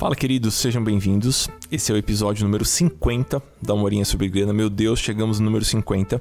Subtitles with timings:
[0.00, 1.50] Fala, queridos, sejam bem-vindos.
[1.70, 4.50] Esse é o episódio número 50 da Morinha sobre Grana.
[4.50, 6.18] Meu Deus, chegamos no número 50.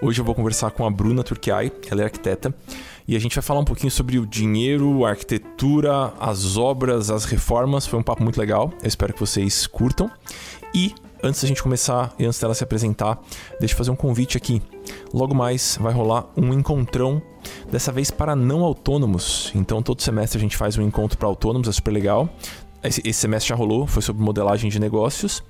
[0.00, 2.54] Hoje eu vou conversar com a Bruna Turquiai, ela é arquiteta,
[3.06, 7.26] e a gente vai falar um pouquinho sobre o dinheiro, a arquitetura, as obras, as
[7.26, 7.86] reformas.
[7.86, 10.10] Foi um papo muito legal, eu espero que vocês curtam.
[10.74, 13.20] E antes da gente começar e antes dela se apresentar,
[13.60, 14.62] deixa eu fazer um convite aqui.
[15.12, 17.20] Logo mais vai rolar um encontrão,
[17.70, 19.52] dessa vez para não autônomos.
[19.54, 22.28] Então todo semestre a gente faz um encontro para autônomos, é super legal.
[22.84, 25.42] Esse, esse semestre já rolou, foi sobre modelagem de negócios.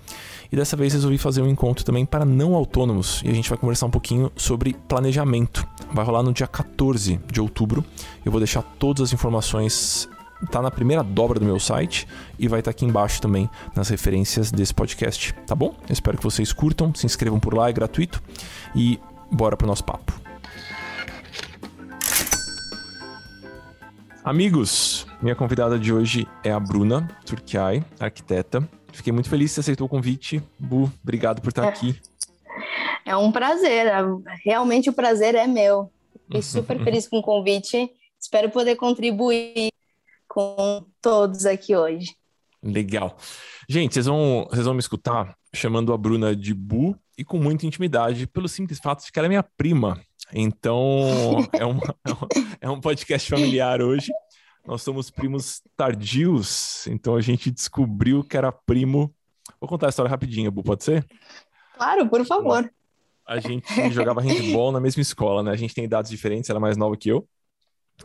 [0.53, 3.21] E dessa vez resolvi fazer um encontro também para não autônomos.
[3.25, 5.67] E a gente vai conversar um pouquinho sobre planejamento.
[5.93, 7.85] Vai rolar no dia 14 de outubro.
[8.25, 10.09] Eu vou deixar todas as informações
[10.51, 12.07] tá na primeira dobra do meu site
[12.39, 15.75] e vai estar tá aqui embaixo também nas referências desse podcast, tá bom?
[15.89, 18.23] Eu espero que vocês curtam, se inscrevam por lá, é gratuito
[18.75, 20.13] e bora pro nosso papo.
[24.23, 28.69] Amigos, minha convidada de hoje é a Bruna Turquiai, arquiteta.
[28.93, 30.43] Fiquei muito feliz que você aceitou o convite.
[30.59, 31.69] Bu, obrigado por estar é.
[31.69, 31.99] aqui.
[33.07, 33.87] É um prazer,
[34.45, 35.91] realmente o prazer é meu.
[36.27, 37.91] Fiquei super feliz com o convite.
[38.21, 39.71] Espero poder contribuir
[40.29, 42.15] com todos aqui hoje.
[42.63, 43.17] Legal.
[43.67, 47.65] Gente, vocês vão, vocês vão me escutar chamando a Bruna de Bu e com muita
[47.65, 49.99] intimidade, pelo simples fato de que ela é minha prima.
[50.35, 51.09] Então,
[51.55, 51.97] é, uma,
[52.61, 54.13] é um podcast familiar hoje.
[54.67, 59.15] Nós somos primos tardios, então a gente descobriu que era primo.
[59.61, 61.05] Vou contar a história rapidinho, Bu, pode ser?
[61.77, 62.71] Claro, por favor.
[63.27, 65.51] A gente jogava handball na mesma escola, né?
[65.51, 67.27] A gente tem idades diferentes, ela é mais nova que eu,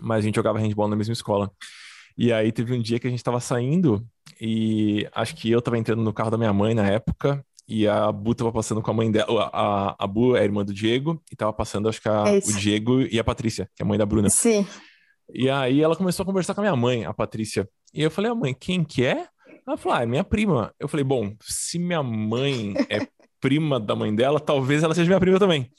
[0.02, 1.50] mas a gente jogava handball na mesma escola.
[2.18, 4.06] E aí teve um dia que a gente tava saindo
[4.42, 8.12] e acho que eu tava entrando no carro da minha mãe na época e a
[8.12, 9.50] Bu tava passando com a mãe dela.
[9.54, 12.40] A, a Bu é a irmã do Diego, e tava passando, acho que a, é
[12.40, 14.30] o Diego e a Patrícia, que é a mãe da Bruna.
[14.30, 14.68] Sim.
[15.34, 17.68] E aí ela começou a conversar com a minha mãe, a Patrícia.
[17.94, 19.28] E eu falei, a mãe, quem que é?
[19.68, 20.74] Ela falou, ah, é minha prima.
[20.80, 23.08] Eu falei, bom, se minha mãe é
[23.40, 25.72] prima da mãe dela, talvez ela seja minha prima também.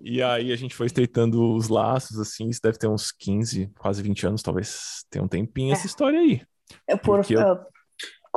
[0.00, 4.00] E aí a gente foi estreitando os laços, assim, isso deve ter uns 15, quase
[4.00, 5.72] 20 anos, talvez tenha um tempinho é.
[5.72, 6.40] essa história aí.
[6.86, 7.58] É por, eu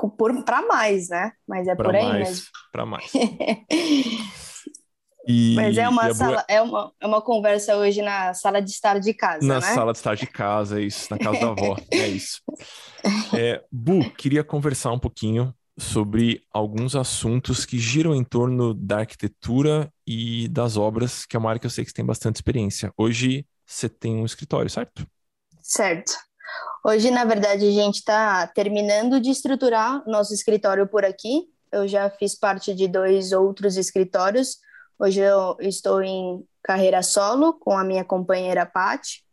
[0.09, 1.31] por, para mais, né?
[1.47, 2.45] Mas é pra por aí mais, mesmo.
[2.71, 3.11] Para mais.
[5.27, 8.99] E, Mas é uma, sala, é, uma, é uma conversa hoje na sala de estar
[8.99, 9.61] de casa, na né?
[9.61, 12.41] sala de estar de casa, é isso, na casa da avó, é isso.
[13.37, 19.91] É, Bu, queria conversar um pouquinho sobre alguns assuntos que giram em torno da arquitetura
[20.05, 22.91] e das obras, que é uma área que eu sei que você tem bastante experiência.
[22.97, 25.05] Hoje você tem um escritório, certo?
[25.61, 26.13] Certo.
[26.83, 31.43] Hoje, na verdade, a gente está terminando de estruturar nosso escritório por aqui.
[31.71, 34.57] Eu já fiz parte de dois outros escritórios.
[35.01, 39.25] Hoje eu estou em carreira solo com a minha companheira Paty.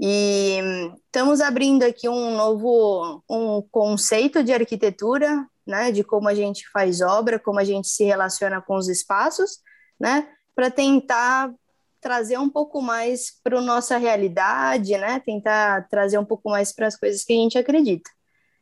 [0.00, 0.58] E
[1.06, 7.00] estamos abrindo aqui um novo um conceito de arquitetura, né, de como a gente faz
[7.00, 9.60] obra, como a gente se relaciona com os espaços,
[9.98, 11.54] né, para tentar
[12.00, 15.20] trazer um pouco mais para a nossa realidade, né?
[15.24, 18.10] Tentar trazer um pouco mais para as coisas que a gente acredita.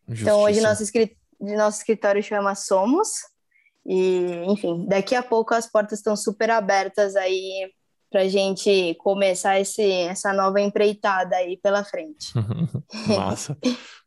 [0.06, 0.30] Justiça.
[0.30, 0.84] Então, hoje nosso,
[1.40, 3.08] nosso escritório chama Somos,
[3.86, 7.70] e, enfim, daqui a pouco as portas estão super abertas aí
[8.14, 12.32] para a gente começar esse, essa nova empreitada aí pela frente.
[13.08, 13.58] Massa.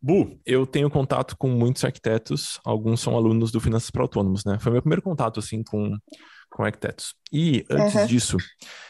[0.01, 4.57] Bu, eu tenho contato com muitos arquitetos, alguns são alunos do Finanças para Autônomos, né?
[4.59, 5.91] Foi meu primeiro contato, assim, com,
[6.49, 7.15] com arquitetos.
[7.33, 8.05] E antes uhum.
[8.05, 8.37] disso,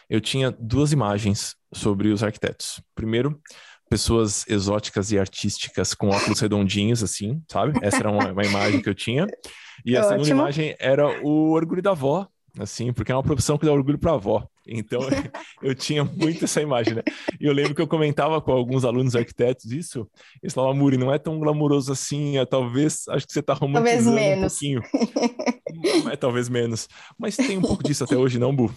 [0.07, 2.79] eu tinha duas imagens sobre os arquitetos.
[2.93, 3.41] Primeiro,
[3.89, 7.79] pessoas exóticas e artísticas com óculos redondinhos, assim, sabe?
[7.81, 9.27] Essa era uma, uma imagem que eu tinha.
[9.85, 10.25] E a Ótimo.
[10.25, 12.27] segunda imagem era o orgulho da avó,
[12.59, 14.47] assim, porque é uma profissão que dá orgulho para a avó.
[14.67, 14.99] Então,
[15.63, 17.03] eu tinha muito essa imagem, né?
[17.39, 20.09] E eu lembro que eu comentava com alguns alunos arquitetos isso,
[20.41, 24.17] eles falavam, Muri, não é tão glamouroso assim, é, talvez, acho que você está romantizando
[24.17, 24.53] talvez menos.
[24.53, 24.81] um pouquinho.
[26.11, 26.87] é talvez menos.
[27.17, 28.73] Mas tem um pouco disso até hoje, não, Bu?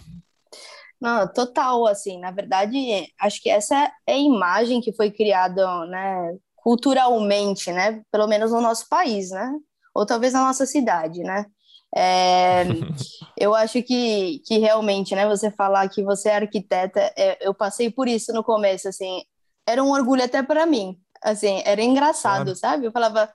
[1.01, 2.77] Não, total, assim, na verdade,
[3.19, 8.61] acho que essa é a imagem que foi criada, né, culturalmente, né, pelo menos no
[8.61, 9.51] nosso país, né,
[9.95, 11.47] ou talvez na nossa cidade, né,
[11.95, 12.63] é,
[13.35, 17.89] eu acho que, que realmente, né, você falar que você é arquiteta, é, eu passei
[17.89, 19.23] por isso no começo, assim,
[19.67, 22.55] era um orgulho até para mim, assim, era engraçado, claro.
[22.55, 23.33] sabe, eu falava,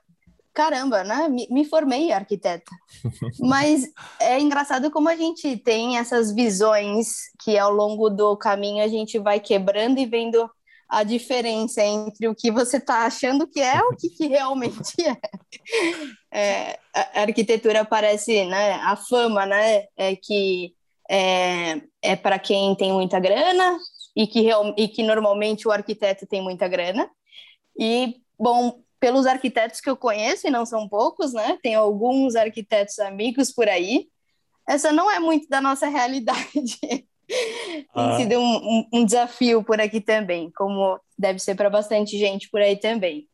[0.57, 1.29] caramba, né?
[1.29, 2.71] Me, me formei arquiteta.
[3.39, 3.87] Mas
[4.19, 9.19] é engraçado como a gente tem essas visões que ao longo do caminho a gente
[9.19, 10.49] vai quebrando e vendo
[10.89, 14.95] a diferença entre o que você está achando que é o que, que realmente
[16.31, 16.39] é.
[16.71, 16.79] é.
[17.13, 18.73] A arquitetura parece, né?
[18.81, 19.83] A fama, né?
[19.95, 20.73] É que
[21.07, 23.77] é, é para quem tem muita grana
[24.15, 27.07] e que, real, e que normalmente o arquiteto tem muita grana.
[27.79, 31.57] E, bom, pelos arquitetos que eu conheço, e não são poucos, né?
[31.61, 34.07] Tem alguns arquitetos amigos por aí.
[34.67, 37.05] Essa não é muito da nossa realidade.
[37.93, 38.17] Ah.
[38.17, 42.49] Tem sido um, um, um, desafio por aqui também, como deve ser para bastante gente
[42.49, 43.27] por aí também.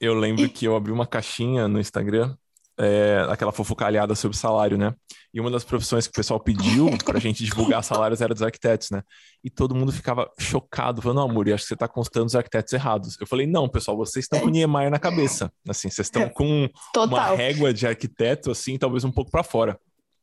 [0.00, 2.34] Eu lembro que eu abri uma caixinha no Instagram,
[2.80, 4.94] é, aquela fofocalhada sobre salário, né?
[5.32, 8.42] E uma das profissões que o pessoal pediu para a gente divulgar salários era dos
[8.42, 9.02] arquitetos, né?
[9.44, 12.72] E todo mundo ficava chocado, falando, não, amor, acho que você está constando os arquitetos
[12.72, 13.16] errados.
[13.20, 15.52] Eu falei, não, pessoal, vocês estão com Niemeyer na cabeça.
[15.68, 17.06] Assim, vocês estão com Total.
[17.06, 19.78] uma régua de arquiteto, assim, talvez um pouco para fora.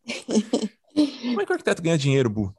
[0.96, 2.56] Como é que o arquiteto ganha dinheiro, Bu?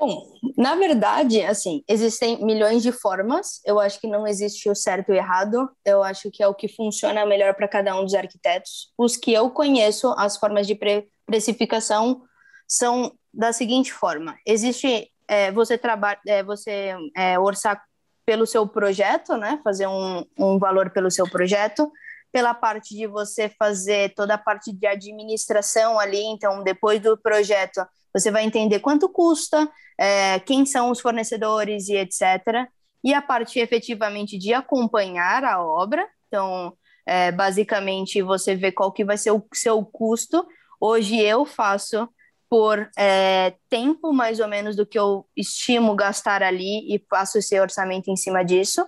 [0.00, 3.60] Bom, na verdade, assim, existem milhões de formas.
[3.66, 5.70] Eu acho que não existe o certo e o errado.
[5.84, 8.90] Eu acho que é o que funciona melhor para cada um dos arquitetos.
[8.96, 12.22] Os que eu conheço, as formas de pre precificação
[12.66, 17.84] são da seguinte forma: existe é, você trabalha, é, você é, orçar
[18.24, 19.60] pelo seu projeto, né?
[19.62, 21.92] Fazer um, um valor pelo seu projeto
[22.32, 27.84] pela parte de você fazer toda a parte de administração ali, então depois do projeto
[28.12, 32.68] você vai entender quanto custa, é, quem são os fornecedores e etc.
[33.04, 36.74] E a parte efetivamente de acompanhar a obra, então
[37.06, 40.46] é, basicamente você vê qual que vai ser o seu custo.
[40.80, 42.08] Hoje eu faço
[42.48, 47.58] por é, tempo mais ou menos do que eu estimo gastar ali e faço esse
[47.60, 48.86] orçamento em cima disso.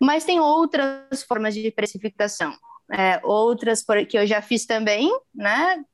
[0.00, 2.52] Mas tem outras formas de precificação,
[2.92, 5.84] é, outras que eu já fiz também, né?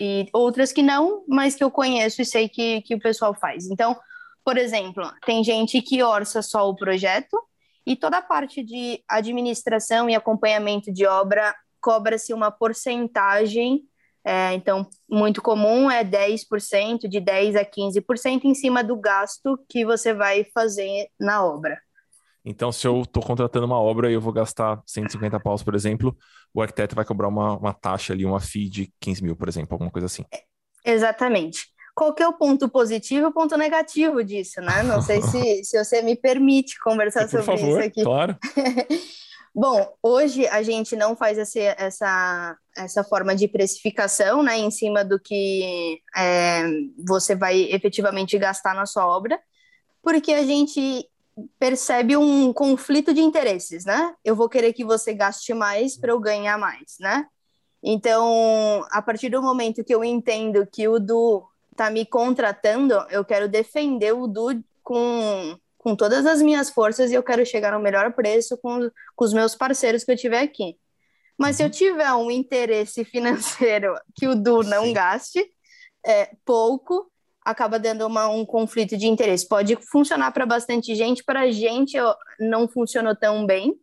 [0.00, 3.70] E outras que não, mas que eu conheço e sei que, que o pessoal faz.
[3.70, 3.96] Então,
[4.44, 7.38] por exemplo, tem gente que orça só o projeto
[7.86, 13.82] e toda a parte de administração e acompanhamento de obra cobra-se uma porcentagem.
[14.24, 19.84] É, então, muito comum é 10%, de 10% a 15% em cima do gasto que
[19.84, 21.80] você vai fazer na obra.
[22.48, 26.16] Então, se eu estou contratando uma obra e eu vou gastar 150 paus, por exemplo,
[26.54, 29.74] o arquiteto vai cobrar uma, uma taxa ali, uma fee de 15 mil, por exemplo,
[29.74, 30.24] alguma coisa assim.
[30.82, 31.66] Exatamente.
[31.94, 34.82] Qual que é o ponto positivo e o ponto negativo disso, né?
[34.82, 38.02] Não sei se, se você me permite conversar por sobre favor, isso aqui.
[38.02, 38.38] Claro.
[39.54, 45.04] Bom, hoje a gente não faz esse, essa, essa forma de precificação, né, em cima
[45.04, 46.62] do que é,
[47.06, 49.38] você vai efetivamente gastar na sua obra,
[50.02, 51.06] porque a gente
[51.58, 54.14] percebe um conflito de interesses, né?
[54.24, 57.26] Eu vou querer que você gaste mais para eu ganhar mais, né?
[57.82, 63.24] Então, a partir do momento que eu entendo que o Du está me contratando, eu
[63.24, 67.80] quero defender o Du com, com todas as minhas forças e eu quero chegar no
[67.80, 70.76] melhor preço com, com os meus parceiros que eu tiver aqui.
[71.38, 71.72] Mas se eu uhum.
[71.72, 74.92] tiver um interesse financeiro que o Du não Sim.
[74.92, 75.46] gaste
[76.04, 77.10] é, pouco,
[77.50, 79.48] acaba dando uma, um conflito de interesse.
[79.48, 81.96] Pode funcionar para bastante gente, para a gente
[82.38, 83.74] não funcionou tão bem.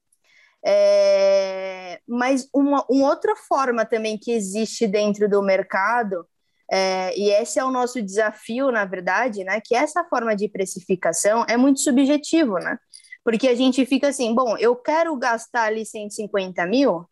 [0.64, 6.28] É, mas uma, uma, outra forma também que existe dentro do mercado,
[6.72, 11.46] é, e esse é o nosso desafio, na verdade, né, que essa forma de precificação
[11.48, 12.80] é muito subjetivo, né?
[13.24, 17.06] Porque a gente fica assim, bom, eu quero gastar ali 150 mil,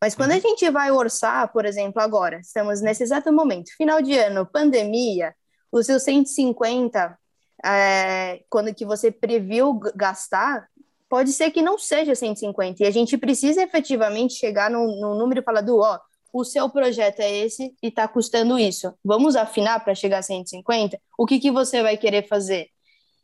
[0.00, 0.40] mas quando a uhum.
[0.40, 5.34] gente vai orçar, por exemplo, agora, estamos nesse exato momento, final de ano, pandemia,
[5.70, 7.18] os seus 150,
[7.64, 10.68] é, quando que você previu gastar,
[11.08, 12.82] pode ser que não seja 150.
[12.82, 15.98] E a gente precisa efetivamente chegar no, número e falar do, ó,
[16.32, 18.92] o seu projeto é esse e está custando isso.
[19.04, 21.00] Vamos afinar para chegar a 150?
[21.18, 22.68] O que, que você vai querer fazer?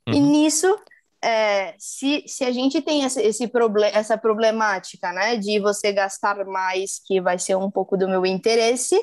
[0.09, 0.15] Uhum.
[0.15, 0.79] E nisso,
[1.23, 6.45] é, se, se a gente tem essa, esse problem, essa problemática, né, de você gastar
[6.45, 8.99] mais, que vai ser um pouco do meu interesse,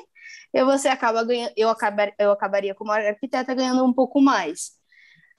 [0.52, 4.72] eu você acaba ganhando, eu, acabar, eu acabaria como arquiteta ganhando um pouco mais.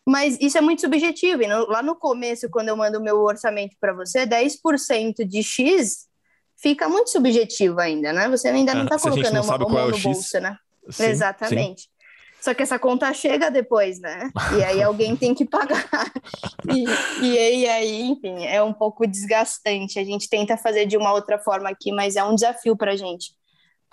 [0.06, 1.44] Mas isso é muito subjetivo.
[1.44, 5.44] E no, lá no começo, quando eu mando o meu orçamento para você, 10% de
[5.44, 6.08] X
[6.58, 8.28] fica muito subjetivo ainda, né?
[8.30, 10.58] Você ainda não está colocando não uma, mão é no bolso, né?
[10.90, 11.84] Sim, Exatamente.
[11.84, 11.88] Sim.
[12.42, 14.30] Só que essa conta chega depois, né?
[14.58, 15.86] E aí alguém tem que pagar.
[16.74, 16.86] E,
[17.22, 20.00] e, e, aí, enfim, é um pouco desgastante.
[20.00, 22.96] A gente tenta fazer de uma outra forma aqui, mas é um desafio para a
[22.96, 23.34] gente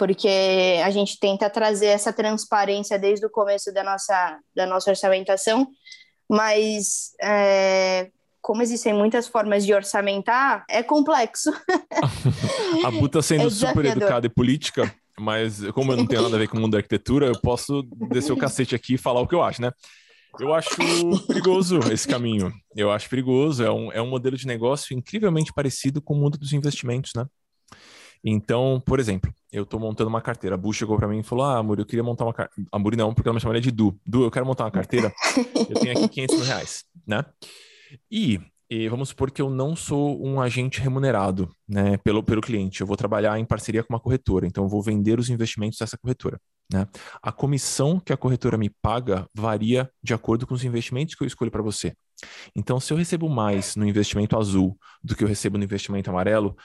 [0.01, 5.69] porque a gente tenta trazer essa transparência desde o começo da nossa, da nossa orçamentação,
[6.27, 8.09] mas é,
[8.41, 11.51] como existem muitas formas de orçamentar, é complexo.
[12.83, 16.35] a Bu está sendo é super educada e política, mas como eu não tenho nada
[16.35, 19.21] a ver com o mundo da arquitetura, eu posso descer o cacete aqui e falar
[19.21, 19.71] o que eu acho, né?
[20.39, 20.71] Eu acho
[21.27, 22.51] perigoso esse caminho.
[22.75, 23.63] Eu acho perigoso.
[23.63, 27.27] É um, é um modelo de negócio incrivelmente parecido com o mundo dos investimentos, né?
[28.25, 30.55] Então, por exemplo, eu estou montando uma carteira.
[30.55, 32.69] A Bu chegou para mim e falou: Ah, Muri, eu queria montar uma carteira.
[32.71, 33.99] A Muri não, porque ela me chamaria de Du.
[34.07, 35.13] Du, eu quero montar uma carteira.
[35.69, 37.25] eu tenho aqui 500 mil reais, né?
[38.11, 42.81] E E vamos supor que eu não sou um agente remunerado né, pelo, pelo cliente.
[42.81, 45.99] Eu vou trabalhar em parceria com uma corretora, então eu vou vender os investimentos dessa
[45.99, 46.39] corretora.
[46.73, 46.87] Né?
[47.21, 51.27] A comissão que a corretora me paga varia de acordo com os investimentos que eu
[51.27, 51.95] escolho para você.
[52.55, 56.57] Então, se eu recebo mais no investimento azul do que eu recebo no investimento amarelo,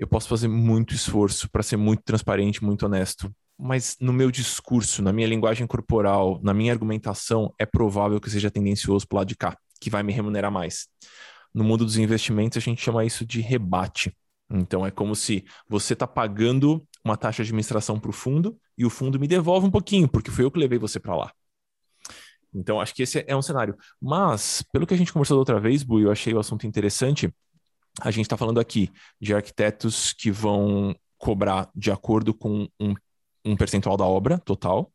[0.00, 3.30] eu posso fazer muito esforço para ser muito transparente, muito honesto.
[3.58, 8.50] Mas no meu discurso, na minha linguagem corporal, na minha argumentação, é provável que seja
[8.50, 10.88] tendencioso para o lado de cá, que vai me remunerar mais.
[11.52, 14.16] No mundo dos investimentos, a gente chama isso de rebate.
[14.50, 18.86] Então, é como se você está pagando uma taxa de administração para o fundo e
[18.86, 21.32] o fundo me devolve um pouquinho, porque foi eu que levei você para lá.
[22.54, 23.76] Então, acho que esse é um cenário.
[24.00, 27.30] Mas, pelo que a gente conversou da outra vez, Bu, eu achei o assunto interessante.
[28.00, 32.94] A gente está falando aqui de arquitetos que vão cobrar de acordo com um,
[33.44, 34.90] um percentual da obra total,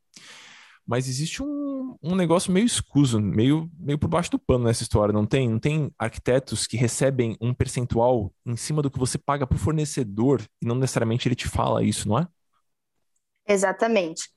[0.85, 5.13] mas existe um, um negócio meio escuso, meio, meio por baixo do pano nessa história,
[5.13, 5.49] não tem?
[5.49, 9.59] Não tem arquitetos que recebem um percentual em cima do que você paga para o
[9.59, 12.27] fornecedor e não necessariamente ele te fala isso, não é?
[13.47, 14.29] Exatamente.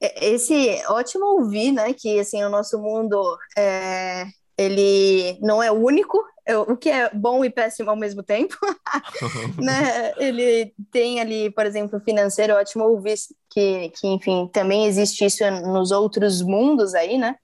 [0.00, 6.22] Esse ótimo ouvir, né, que assim o nosso mundo é, ele não é único,
[6.68, 8.56] o que é bom e péssimo ao mesmo tempo,
[9.58, 10.12] né?
[10.18, 13.18] Ele tem ali, por exemplo, financeiro, é ótimo ouvir
[13.50, 17.36] que, que, enfim, também existe isso nos outros mundos aí, né?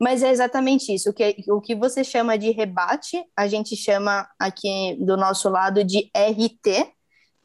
[0.00, 4.28] Mas é exatamente isso, o que, o que você chama de rebate, a gente chama
[4.38, 6.92] aqui do nosso lado de RT,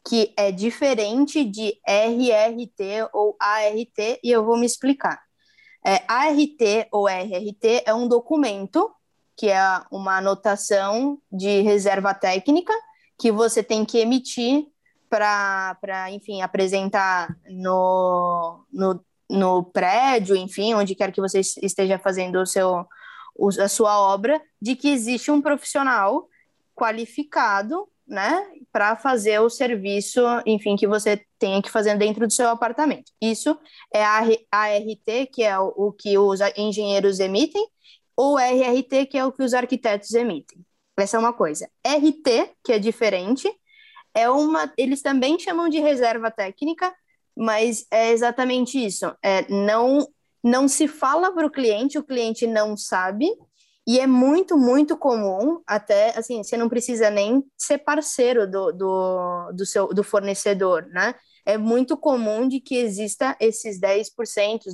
[0.06, 5.20] que é diferente de RRT ou ART, e eu vou me explicar.
[5.86, 8.90] É, ART ou RRT é um documento
[9.38, 12.72] que é uma anotação de reserva técnica
[13.16, 14.66] que você tem que emitir
[15.08, 22.46] para, enfim, apresentar no, no, no prédio, enfim, onde quer que você esteja fazendo o
[22.46, 22.84] seu,
[23.60, 26.28] a sua obra, de que existe um profissional
[26.74, 28.42] qualificado, né,
[28.72, 33.12] para fazer o serviço, enfim, que você tenha que fazer dentro do seu apartamento.
[33.20, 33.56] Isso
[33.94, 37.64] é a ART, que é o, o que os engenheiros emitem,
[38.18, 40.58] ou RRT, que é o que os arquitetos emitem.
[40.98, 41.70] Essa é uma coisa.
[41.86, 43.48] RT, que é diferente,
[44.12, 44.72] é uma.
[44.76, 46.92] Eles também chamam de reserva técnica,
[47.36, 49.06] mas é exatamente isso.
[49.22, 50.04] É, não,
[50.42, 53.30] não se fala para o cliente, o cliente não sabe,
[53.86, 59.52] e é muito, muito comum, até assim, você não precisa nem ser parceiro do, do,
[59.52, 61.14] do, seu, do fornecedor, né?
[61.46, 64.10] É muito comum de que exista esses 10%,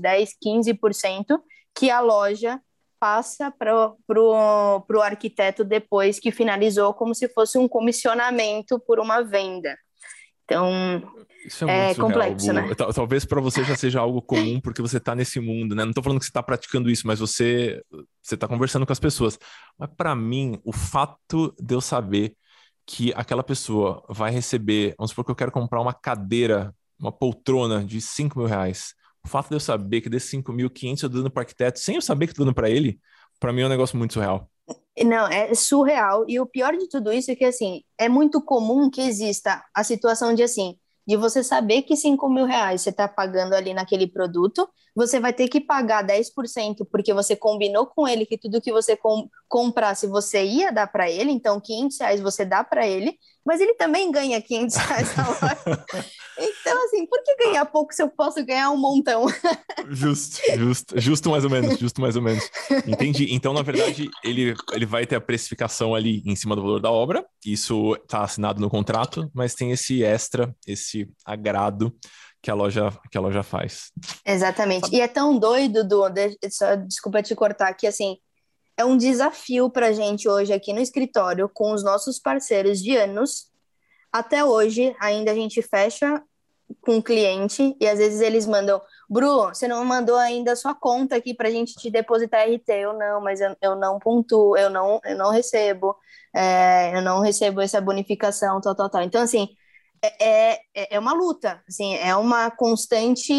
[0.02, 1.38] 10%, 15%
[1.74, 2.58] que a loja
[3.04, 9.76] passa para o arquiteto depois que finalizou, como se fosse um comissionamento por uma venda.
[10.42, 11.02] Então,
[11.44, 12.66] Isso é, é complexo, né?
[12.94, 15.82] Talvez para você já seja algo comum, porque você está nesse mundo, né?
[15.82, 17.82] Não estou falando que você está praticando isso, mas você
[18.22, 19.38] você está conversando com as pessoas.
[19.78, 22.34] Mas para mim, o fato de eu saber
[22.86, 27.84] que aquela pessoa vai receber, vamos supor que eu quero comprar uma cadeira, uma poltrona
[27.84, 28.94] de 5 mil reais
[29.24, 32.02] o fato de eu saber que desses 5.500 eu tô dando para arquiteto, sem eu
[32.02, 32.98] saber que tô dando para ele,
[33.40, 34.48] para mim é um negócio muito surreal.
[35.02, 36.24] Não, é surreal.
[36.28, 39.82] E o pior de tudo isso é que, assim, é muito comum que exista a
[39.82, 44.06] situação de, assim, de você saber que 5 mil reais você está pagando ali naquele
[44.06, 48.72] produto, você vai ter que pagar 10% porque você combinou com ele que tudo que
[48.72, 53.18] você com, comprasse você ia dar para ele, então 500 reais você dá para ele,
[53.44, 55.84] mas ele também ganha 500 reais na hora.
[56.38, 59.26] então, assim, por que ganhar pouco se eu posso ganhar um montão?
[59.90, 62.48] justo, justo, justo mais ou menos, justo mais ou menos.
[62.86, 63.34] Entendi.
[63.34, 66.90] Então, na verdade, ele, ele vai ter a precificação ali em cima do valor da
[66.90, 71.94] obra, isso está assinado no contrato, mas tem esse extra, esse agrado
[72.44, 73.90] que a loja que a loja faz.
[74.22, 74.94] Exatamente.
[74.94, 76.02] E é tão doido, Du,
[76.50, 78.18] só, desculpa te cortar, que assim,
[78.76, 82.94] é um desafio para a gente hoje aqui no escritório, com os nossos parceiros de
[82.98, 83.46] anos.
[84.12, 86.22] Até hoje, ainda a gente fecha
[86.82, 90.74] com o cliente e às vezes eles mandam, Bru, você não mandou ainda a sua
[90.74, 92.68] conta aqui para a gente te depositar RT.
[92.68, 95.96] Eu não, mas eu, eu não pontuo, eu não, eu não recebo,
[96.34, 99.02] é, eu não recebo essa bonificação, tal, tal, tal.
[99.02, 99.48] Então, assim,
[100.20, 103.32] é, é, é uma luta, assim, é uma constante,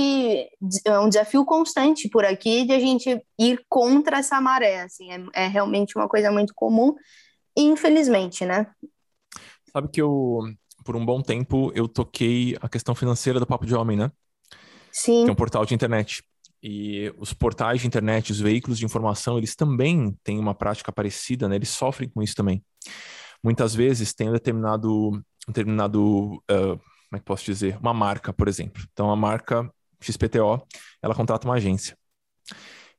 [0.86, 5.46] é um desafio constante por aqui de a gente ir contra essa maré, assim, é,
[5.46, 6.96] é realmente uma coisa muito comum,
[7.56, 8.68] infelizmente, né?
[9.72, 10.40] Sabe que eu,
[10.84, 14.12] por um bom tempo, eu toquei a questão financeira do Papo de Homem, né?
[14.92, 15.24] Sim.
[15.24, 16.24] Que é um portal de internet.
[16.64, 21.48] E os portais de internet, os veículos de informação, eles também têm uma prática parecida,
[21.48, 21.58] né?
[21.58, 22.64] Eles sofrem com isso também.
[23.44, 28.34] Muitas vezes tem um determinado um determinado, uh, como é que posso dizer, uma marca,
[28.34, 28.84] por exemplo.
[28.92, 29.70] Então, a marca
[30.02, 30.66] XPTO,
[31.02, 31.98] ela contrata uma agência.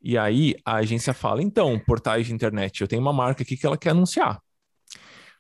[0.03, 3.67] E aí, a agência fala, então, portais de internet, eu tenho uma marca aqui que
[3.67, 4.41] ela quer anunciar.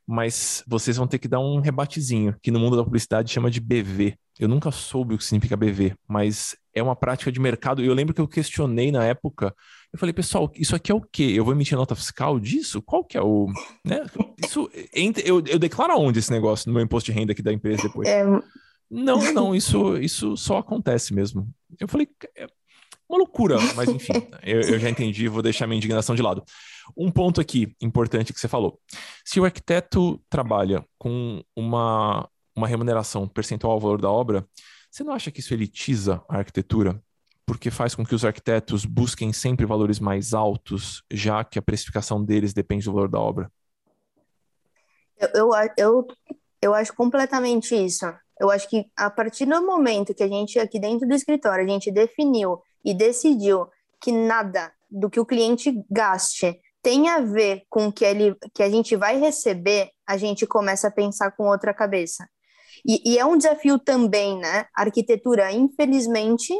[0.06, 3.60] mas vocês vão ter que dar um rebatezinho, que no mundo da publicidade chama de
[3.60, 4.16] BV.
[4.38, 7.82] Eu nunca soube o que significa BV, mas é uma prática de mercado.
[7.82, 9.54] E eu lembro que eu questionei na época.
[9.96, 11.32] Eu falei, pessoal, isso aqui é o quê?
[11.34, 12.82] Eu vou emitir nota fiscal disso?
[12.82, 13.46] Qual que é o.
[13.82, 14.04] Né?
[14.44, 14.70] Isso,
[15.24, 18.06] eu, eu declaro onde esse negócio no meu imposto de renda aqui da empresa depois?
[18.06, 18.22] É...
[18.90, 21.48] Não, não, isso, isso só acontece mesmo.
[21.80, 22.46] Eu falei, é
[23.08, 24.12] uma loucura, mas enfim,
[24.44, 26.44] eu, eu já entendi, vou deixar minha indignação de lado.
[26.94, 28.78] Um ponto aqui importante que você falou.
[29.24, 34.46] Se o arquiteto trabalha com uma, uma remuneração percentual ao valor da obra,
[34.90, 37.02] você não acha que isso elitiza a arquitetura?
[37.46, 42.22] Porque faz com que os arquitetos busquem sempre valores mais altos, já que a precificação
[42.22, 43.50] deles depende do valor da obra?
[45.16, 46.06] Eu, eu, eu,
[46.60, 48.04] eu acho completamente isso.
[48.38, 51.68] Eu acho que a partir do momento que a gente, aqui dentro do escritório, a
[51.68, 53.68] gente definiu e decidiu
[54.00, 58.62] que nada do que o cliente gaste tem a ver com o que, ele, que
[58.62, 62.28] a gente vai receber, a gente começa a pensar com outra cabeça.
[62.86, 64.66] E, e é um desafio também, né?
[64.76, 66.54] A arquitetura, infelizmente,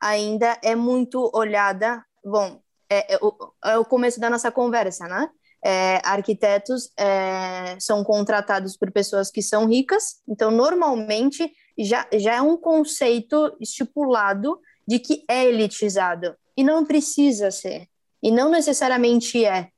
[0.00, 2.04] ainda é muito olhada.
[2.24, 5.28] Bom, é, é, o, é o começo da nossa conversa, né?
[5.62, 12.40] É, arquitetos é, são contratados por pessoas que são ricas, então normalmente já, já é
[12.40, 17.90] um conceito estipulado de que é elitizado e não precisa ser
[18.22, 19.68] e não necessariamente é.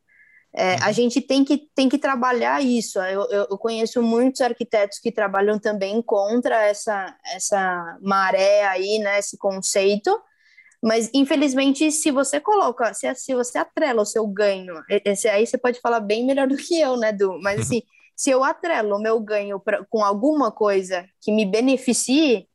[0.54, 0.92] É a uhum.
[0.92, 2.98] gente tem que, tem que trabalhar isso.
[3.00, 9.18] Eu, eu, eu, conheço muitos arquitetos que trabalham também contra essa, essa maré aí, né,
[9.18, 10.10] esse conceito,
[10.82, 15.56] mas infelizmente, se você coloca, se, se você atrela o seu ganho, esse aí você
[15.56, 17.38] pode falar bem melhor do que eu, né, Du?
[17.40, 17.82] Mas assim,
[18.16, 22.46] se eu atrelo o meu ganho pra, com alguma coisa que me beneficie,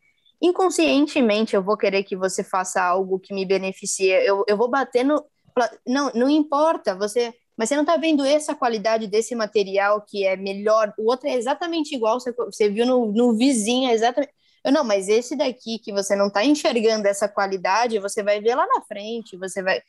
[0.41, 4.09] inconscientemente eu vou querer que você faça algo que me beneficie.
[4.09, 5.23] Eu, eu vou bater no,
[5.85, 10.37] não, não importa, você, mas você não está vendo essa qualidade desse material que é
[10.37, 14.31] melhor, o outro é exatamente igual, você, você viu no, no vizinho, é exatamente.
[14.63, 18.53] Eu, não, mas esse daqui que você não está enxergando essa qualidade, você vai ver
[18.53, 19.81] lá na frente, você vai.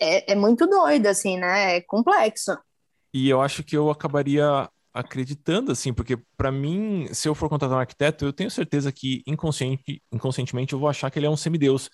[0.00, 1.76] É, é muito doido, assim, né?
[1.76, 2.56] É complexo.
[3.12, 7.78] E eu acho que eu acabaria acreditando, assim, porque para mim, se eu for contratar
[7.78, 11.36] um arquiteto, eu tenho certeza que inconsciente, inconscientemente eu vou achar que ele é um
[11.36, 11.88] semideus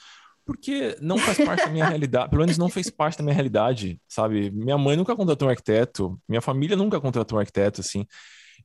[0.47, 4.01] porque não faz parte da minha realidade, pelo menos não fez parte da minha realidade,
[4.09, 4.51] sabe?
[4.53, 8.07] Minha mãe nunca contratou um arquiteto, minha família nunca contratou um arquiteto, assim.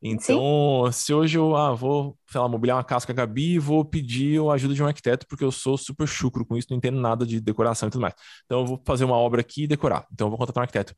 [0.01, 0.91] Então, Sim.
[0.91, 4.39] se hoje eu ah, vou, sei lá, mobiliar uma casa com a Gabi, vou pedir
[4.41, 7.25] a ajuda de um arquiteto, porque eu sou super chucro com isso, não entendo nada
[7.25, 8.13] de decoração e tudo mais.
[8.45, 10.07] Então, eu vou fazer uma obra aqui e decorar.
[10.11, 10.95] Então, eu vou contratar um arquiteto.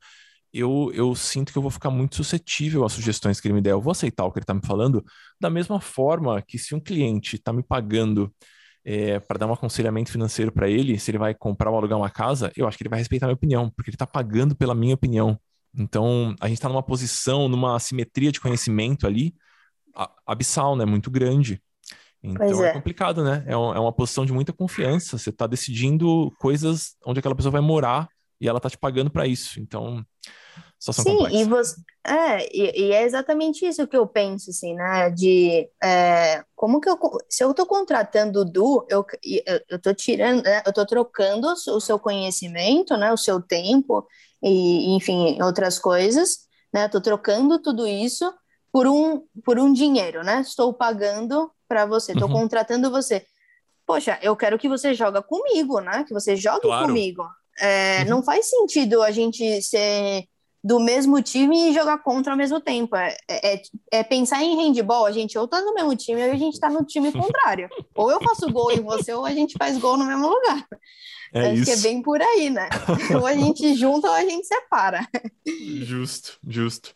[0.53, 3.71] Eu, eu sinto que eu vou ficar muito suscetível às sugestões que ele me der.
[3.71, 5.03] Eu vou aceitar o que ele está me falando,
[5.39, 8.33] da mesma forma que se um cliente está me pagando
[8.85, 12.09] é, para dar um aconselhamento financeiro para ele, se ele vai comprar ou alugar uma
[12.09, 14.75] casa, eu acho que ele vai respeitar a minha opinião, porque ele está pagando pela
[14.75, 15.39] minha opinião.
[15.75, 19.33] Então, a gente está numa posição, numa simetria de conhecimento ali,
[20.25, 20.85] abissal, né?
[20.85, 21.61] Muito grande.
[22.21, 22.69] Então é.
[22.69, 22.73] é.
[22.73, 23.43] complicado, né?
[23.45, 25.17] É, é, uma posição de muita confiança.
[25.17, 28.07] Você está decidindo coisas onde aquela pessoa vai morar
[28.39, 29.59] e ela está te pagando para isso.
[29.59, 30.05] Então,
[30.83, 31.37] situação Sim, complexa.
[31.37, 31.75] e você.
[32.05, 35.09] É, e, e, é exatamente isso que eu penso, assim, né?
[35.09, 36.99] De é, como que eu.
[37.29, 39.05] Se eu estou contratando o Du, eu,
[39.69, 43.13] eu, tô tirando, né, eu estou trocando o seu conhecimento, né?
[43.13, 44.05] O seu tempo,
[44.41, 46.39] e, enfim, outras coisas,
[46.73, 46.85] né?
[46.85, 48.33] Estou trocando tudo isso
[48.69, 50.41] por um, por um dinheiro, né?
[50.41, 52.41] Estou pagando para você, estou uhum.
[52.41, 53.25] contratando você.
[53.85, 56.03] Poxa, eu quero que você joga comigo, né?
[56.05, 56.87] Que você jogue claro.
[56.87, 57.23] comigo.
[57.57, 58.09] É, uhum.
[58.09, 60.25] Não faz sentido a gente ser
[60.63, 62.95] do mesmo time e jogar contra ao mesmo tempo.
[62.95, 66.37] É, é, é, pensar em handball, a gente ou tá no mesmo time ou a
[66.37, 67.69] gente tá no time contrário.
[67.93, 70.65] ou eu faço gol em você ou a gente faz gol no mesmo lugar.
[71.33, 71.65] É Acho isso.
[71.65, 72.69] que é bem por aí, né?
[73.19, 75.05] ou a gente junta ou a gente separa.
[75.81, 76.95] Justo, justo.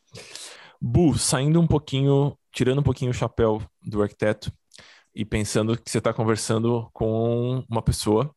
[0.80, 4.52] Bu, saindo um pouquinho, tirando um pouquinho o chapéu do arquiteto
[5.14, 8.34] e pensando que você está conversando com uma pessoa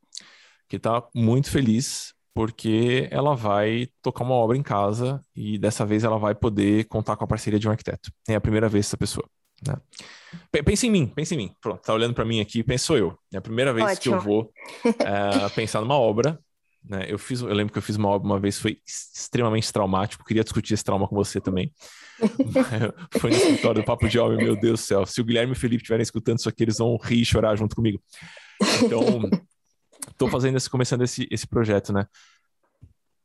[0.67, 6.05] que está muito feliz porque ela vai tocar uma obra em casa e dessa vez
[6.05, 8.11] ela vai poder contar com a parceria de um arquiteto.
[8.27, 9.29] É a primeira vez essa pessoa.
[9.67, 9.77] Né?
[10.51, 11.53] Pensa em mim, pensa em mim.
[11.61, 13.15] Pronto, tá olhando para mim aqui, pensou eu.
[13.31, 14.01] É a primeira vez Ótimo.
[14.01, 14.51] que eu vou
[14.87, 16.41] é, pensar numa obra.
[16.83, 17.05] Né?
[17.11, 20.25] Eu fiz, eu lembro que eu fiz uma obra uma vez, foi extremamente traumático.
[20.25, 21.71] Queria discutir esse trauma com você também.
[23.21, 25.05] foi no escritório do Papo de Homem, meu Deus do céu.
[25.05, 27.55] Se o Guilherme e o Felipe estiverem escutando isso aqui, eles vão rir e chorar
[27.55, 28.03] junto comigo.
[28.83, 29.29] Então,
[30.09, 32.07] estou fazendo esse, começando esse, esse projeto, né?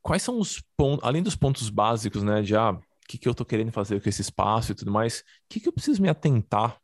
[0.01, 2.41] Quais são os pontos, além dos pontos básicos, né?
[2.41, 5.19] De ah, o que, que eu estou querendo fazer com esse espaço e tudo mais,
[5.19, 6.79] o que, que eu preciso me atentar?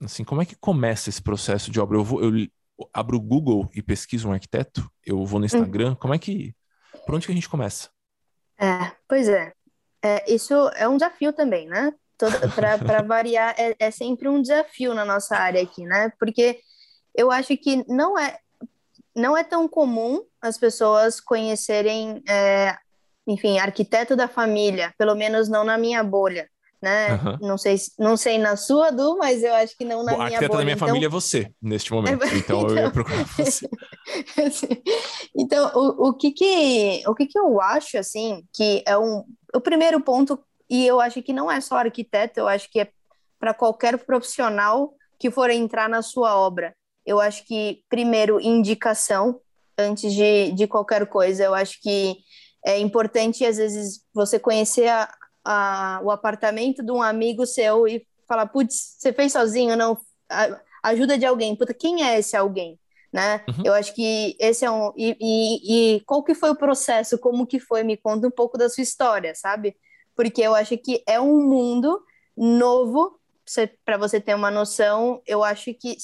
[0.00, 1.96] Assim, como é que começa esse processo de obra?
[1.96, 2.48] Eu, vou, eu
[2.92, 4.88] abro o Google e pesquiso um arquiteto?
[5.04, 5.46] Eu vou no hum.
[5.46, 5.92] Instagram?
[5.92, 5.96] Hum.
[5.96, 6.54] Como é que.
[7.04, 7.88] Por onde que a gente começa?
[8.58, 9.52] É, pois é.
[10.02, 10.32] é.
[10.32, 11.92] Isso é um desafio também, né?
[12.54, 16.12] para variar, é, é sempre um desafio na nossa área aqui, né?
[16.18, 16.60] Porque
[17.14, 18.38] eu acho que não é,
[19.14, 22.76] não é tão comum as pessoas conhecerem, é,
[23.26, 26.48] enfim, arquiteto da família, pelo menos não na minha bolha
[26.80, 27.14] né?
[27.14, 27.38] Uhum.
[27.40, 30.28] Não sei, não sei na sua, Du, mas eu acho que não na Bom, minha.
[30.28, 30.88] Arquiteta bolha, da minha então...
[30.88, 32.22] família é você, neste momento.
[32.24, 32.36] É...
[32.36, 33.68] Então, então, eu ia procurar você.
[35.36, 39.24] então, o, o, que que, o que que eu acho, assim, que é um...
[39.54, 40.38] O primeiro ponto,
[40.70, 42.88] e eu acho que não é só arquiteto, eu acho que é
[43.40, 46.74] para qualquer profissional que for entrar na sua obra.
[47.08, 49.40] Eu acho que, primeiro, indicação,
[49.78, 51.42] antes de, de qualquer coisa.
[51.42, 52.18] Eu acho que
[52.62, 55.10] é importante, às vezes, você conhecer a,
[55.42, 59.74] a, o apartamento de um amigo seu e falar, putz, você fez sozinho?
[59.74, 59.96] Não,
[60.28, 61.56] a, ajuda de alguém.
[61.56, 62.78] Puta, quem é esse alguém?
[63.10, 63.42] Né?
[63.48, 63.62] Uhum.
[63.64, 64.92] Eu acho que esse é um...
[64.94, 67.16] E, e, e qual que foi o processo?
[67.16, 67.82] Como que foi?
[67.84, 69.74] Me conta um pouco da sua história, sabe?
[70.14, 72.02] Porque eu acho que é um mundo
[72.36, 73.17] novo
[73.84, 75.96] para você ter uma noção, eu acho que,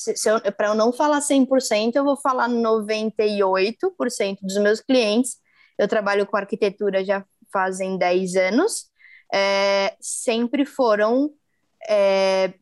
[0.56, 5.36] para eu não falar 100%, eu vou falar 98% dos meus clientes.
[5.78, 8.90] Eu trabalho com arquitetura já fazem 10 anos,
[9.32, 11.32] é, sempre foram
[11.88, 12.52] é,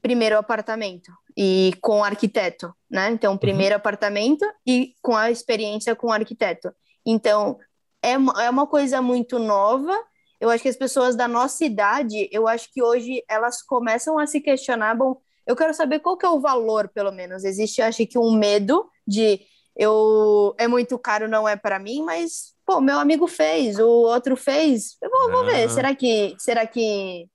[0.00, 3.10] primeiro apartamento e com arquiteto, né?
[3.10, 3.78] Então, primeiro uhum.
[3.78, 6.72] apartamento e com a experiência com arquiteto.
[7.04, 7.58] Então,
[8.02, 9.96] é uma, é uma coisa muito nova.
[10.42, 14.26] Eu acho que as pessoas da nossa idade, eu acho que hoje elas começam a
[14.26, 17.44] se questionar, bom, eu quero saber qual que é o valor, pelo menos.
[17.44, 19.40] Existe, acho que, um medo de
[19.76, 24.36] eu é muito caro, não é para mim, mas pô, meu amigo fez, o outro
[24.36, 27.28] fez, eu vou, vou ver, será que, será que,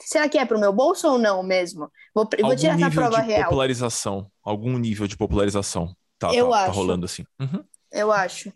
[0.00, 1.92] será que é pro meu bolso ou não mesmo?
[2.14, 3.44] Vou, vou tirar essa prova de real.
[3.44, 6.66] popularização, algum nível de popularização tá, eu tá, tá acho.
[6.66, 7.24] tá rolando assim.
[7.38, 7.62] Uhum.
[7.92, 8.50] Eu acho.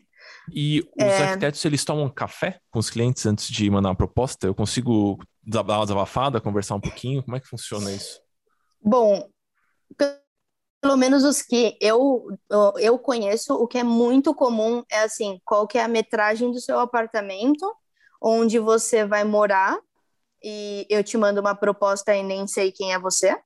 [0.53, 1.23] E os é...
[1.25, 4.47] arquitetos, eles tomam café com os clientes antes de mandar uma proposta?
[4.47, 7.23] Eu consigo dar uma desabafada, conversar um pouquinho?
[7.23, 8.21] Como é que funciona isso?
[8.81, 9.29] Bom,
[10.81, 12.27] pelo menos os que eu,
[12.79, 16.61] eu conheço, o que é muito comum é assim, qual que é a metragem do
[16.61, 17.75] seu apartamento,
[18.23, 19.79] onde você vai morar,
[20.43, 23.37] e eu te mando uma proposta e nem sei quem é você.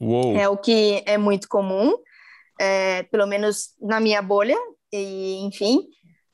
[0.00, 0.36] Uou.
[0.36, 1.92] É o que é muito comum,
[2.58, 4.56] é, pelo menos na minha bolha,
[4.92, 5.86] e enfim.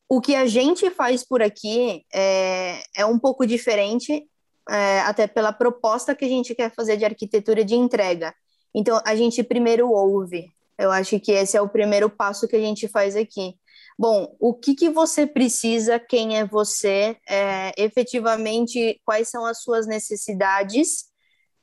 [0.09, 4.25] O que a gente faz por aqui é, é um pouco diferente,
[4.69, 8.35] é, até pela proposta que a gente quer fazer de arquitetura de entrega.
[8.75, 10.49] Então, a gente primeiro ouve.
[10.79, 13.55] Eu acho que esse é o primeiro passo que a gente faz aqui.
[13.99, 19.87] Bom, o que, que você precisa, quem é você, é, efetivamente, quais são as suas
[19.87, 21.07] necessidades?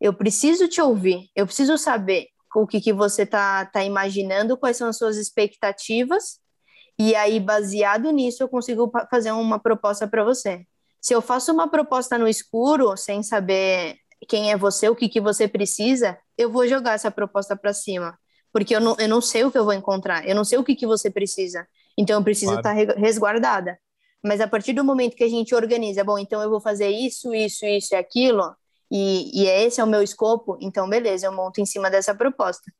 [0.01, 4.77] Eu preciso te ouvir, eu preciso saber o que, que você está tá imaginando, quais
[4.77, 6.39] são as suas expectativas,
[6.97, 10.65] e aí, baseado nisso, eu consigo fazer uma proposta para você.
[11.01, 15.19] Se eu faço uma proposta no escuro, sem saber quem é você, o que, que
[15.19, 18.17] você precisa, eu vou jogar essa proposta para cima.
[18.51, 20.63] Porque eu não, eu não sei o que eu vou encontrar, eu não sei o
[20.63, 21.67] que, que você precisa.
[21.97, 22.79] Então eu preciso claro.
[22.79, 23.77] estar resguardada.
[24.23, 27.33] Mas a partir do momento que a gente organiza, bom, então eu vou fazer isso,
[27.33, 28.55] isso, isso e aquilo,
[28.89, 32.71] e, e esse é o meu escopo, então beleza, eu monto em cima dessa proposta.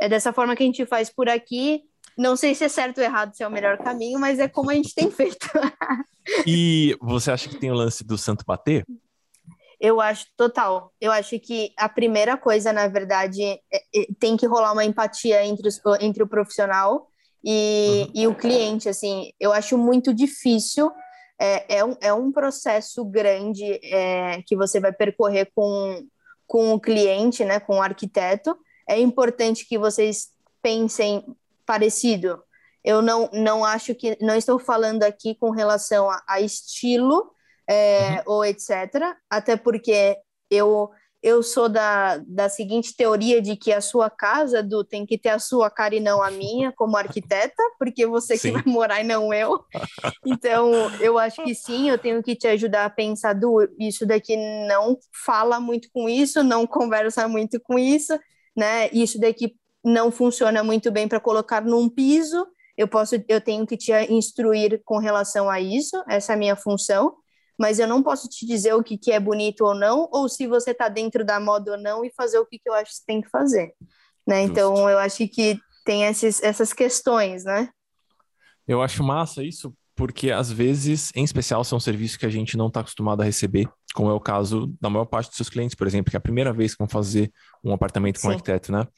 [0.00, 1.82] É dessa forma que a gente faz por aqui.
[2.16, 4.70] Não sei se é certo ou errado, se é o melhor caminho, mas é como
[4.70, 5.48] a gente tem feito.
[6.46, 8.84] e você acha que tem o lance do santo bater?
[9.80, 10.92] Eu acho total.
[11.00, 15.44] Eu acho que a primeira coisa, na verdade, é, é, tem que rolar uma empatia
[15.44, 17.08] entre, os, entre o profissional
[17.44, 18.10] e, uhum.
[18.14, 18.88] e o cliente.
[18.88, 20.90] Assim, eu acho muito difícil.
[21.38, 26.06] É, é, um, é um processo grande é, que você vai percorrer com,
[26.46, 28.56] com o cliente, né, com o arquiteto.
[28.88, 30.28] É importante que vocês
[30.62, 31.24] pensem
[31.66, 32.42] parecido.
[32.84, 34.16] Eu não, não acho que.
[34.20, 37.30] Não estou falando aqui com relação a, a estilo
[37.68, 38.34] é, uhum.
[38.34, 39.16] ou etc.
[39.30, 40.16] Até porque
[40.50, 40.90] eu
[41.24, 45.30] eu sou da, da seguinte teoria de que a sua casa, do tem que ter
[45.30, 48.48] a sua cara e não a minha, como arquiteta, porque você sim.
[48.48, 49.64] que vai morar e não eu.
[50.26, 54.36] Então, eu acho que sim, eu tenho que te ajudar a pensar, do isso daqui
[54.66, 58.18] não fala muito com isso, não conversa muito com isso,
[58.54, 58.90] né?
[58.92, 62.46] Isso daqui não funciona muito bem para colocar num piso.
[62.76, 66.56] Eu posso, eu tenho que te instruir com relação a isso, essa é a minha
[66.56, 67.14] função
[67.58, 70.46] mas eu não posso te dizer o que, que é bonito ou não, ou se
[70.46, 72.96] você está dentro da moda ou não, e fazer o que, que eu acho que
[72.96, 73.72] você tem que fazer.
[74.26, 74.42] Né?
[74.42, 77.68] Então, eu acho que tem esses, essas questões, né?
[78.66, 82.68] Eu acho massa isso, porque às vezes, em especial, são serviços que a gente não
[82.68, 85.86] está acostumado a receber, como é o caso da maior parte dos seus clientes, por
[85.86, 87.30] exemplo, que é a primeira vez que vão fazer
[87.62, 88.88] um apartamento com um arquiteto, né?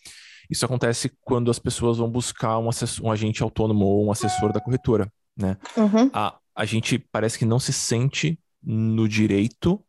[0.51, 4.53] Isso acontece quando as pessoas vão buscar um, assessor, um agente autônomo ou um assessor
[4.53, 5.57] da corretora, né?
[5.77, 6.11] Uhum.
[6.13, 9.83] A, a gente parece que não se sente no direito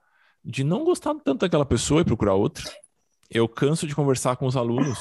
[0.43, 2.63] de não gostar tanto daquela pessoa e procurar outra.
[3.29, 4.99] Eu canso de conversar com os alunos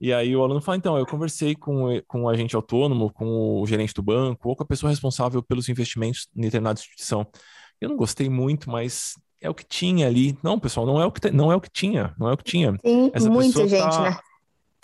[0.00, 3.66] e aí o aluno fala, então, eu conversei com, com o agente autônomo, com o
[3.66, 7.26] gerente do banco, ou com a pessoa responsável pelos investimentos em determinada instituição.
[7.80, 10.36] Eu não gostei muito, mas é o que tinha ali.
[10.42, 12.44] Não, pessoal, não é o que, não é o que tinha, não é o que
[12.44, 12.76] tinha.
[12.78, 14.18] Tem Essa muita gente, tá, né?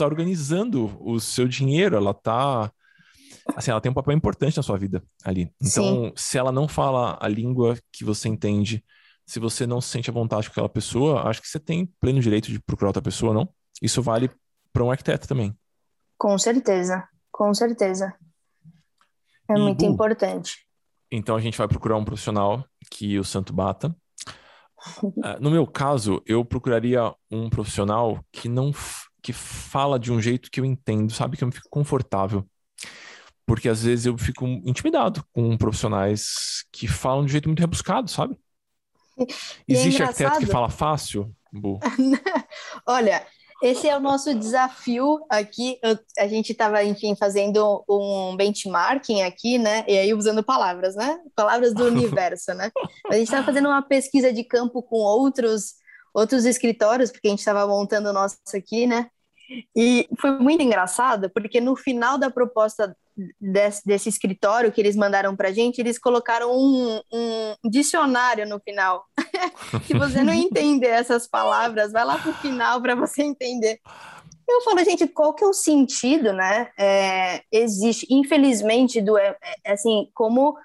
[0.01, 2.73] Tá organizando o seu dinheiro, ela tá
[3.55, 5.53] assim, ela tem um papel importante na sua vida ali.
[5.61, 6.13] Então, Sim.
[6.17, 8.83] se ela não fala a língua que você entende,
[9.27, 12.19] se você não se sente à vontade com aquela pessoa, acho que você tem pleno
[12.19, 13.47] direito de procurar outra pessoa, não?
[13.83, 14.31] Isso vale
[14.73, 15.55] para um arquiteto também.
[16.17, 18.15] Com certeza, com certeza.
[19.51, 20.67] É e, muito importante.
[21.11, 23.95] Então a gente vai procurar um profissional que o santo bata.
[25.03, 28.73] Uh, no meu caso, eu procuraria um profissional que não
[29.23, 32.47] que fala de um jeito que eu entendo, sabe, que eu me fico confortável.
[33.47, 38.11] Porque às vezes eu fico intimidado com profissionais que falam de um jeito muito rebuscado,
[38.11, 38.39] sabe?
[39.69, 41.79] E é Existe é arquiteto que fala fácil, Bu?
[42.87, 43.27] Olha,
[43.63, 45.79] esse é o nosso desafio aqui.
[45.83, 49.85] Eu, a gente estava, enfim, fazendo um benchmarking aqui, né?
[49.87, 51.19] E aí usando palavras, né?
[51.35, 52.71] Palavras do universo, né?
[53.11, 55.75] A gente estava fazendo uma pesquisa de campo com outros
[56.13, 59.09] outros escritórios, porque a gente estava montando o nosso aqui, né?
[59.75, 62.97] E foi muito engraçado, porque no final da proposta
[63.41, 68.61] desse, desse escritório que eles mandaram para a gente, eles colocaram um, um dicionário no
[68.61, 69.05] final.
[69.87, 73.81] Se você não entender essas palavras, vai lá para o final para você entender.
[74.49, 76.71] Eu falo, gente, qual que é o sentido, né?
[76.77, 80.57] É, existe, infelizmente, do, é, é, assim, como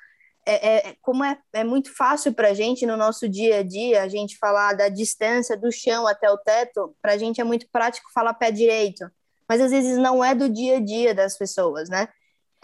[0.45, 4.03] é, é, como é, é muito fácil para a gente no nosso dia a dia,
[4.03, 7.67] a gente falar da distância do chão até o teto, para a gente é muito
[7.71, 9.09] prático falar pé direito,
[9.49, 12.07] mas às vezes não é do dia a dia das pessoas, né?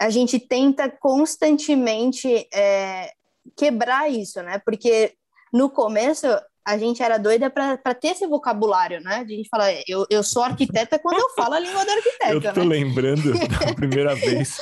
[0.00, 3.12] A gente tenta constantemente é,
[3.56, 4.60] quebrar isso, né?
[4.64, 5.14] Porque
[5.52, 6.26] no começo
[6.64, 9.24] a gente era doida para ter esse vocabulário, né?
[9.24, 12.32] De a gente falar, eu, eu sou arquiteta quando eu falo a língua do arquiteto.
[12.32, 12.76] Eu tô né?
[12.76, 14.60] lembrando da primeira vez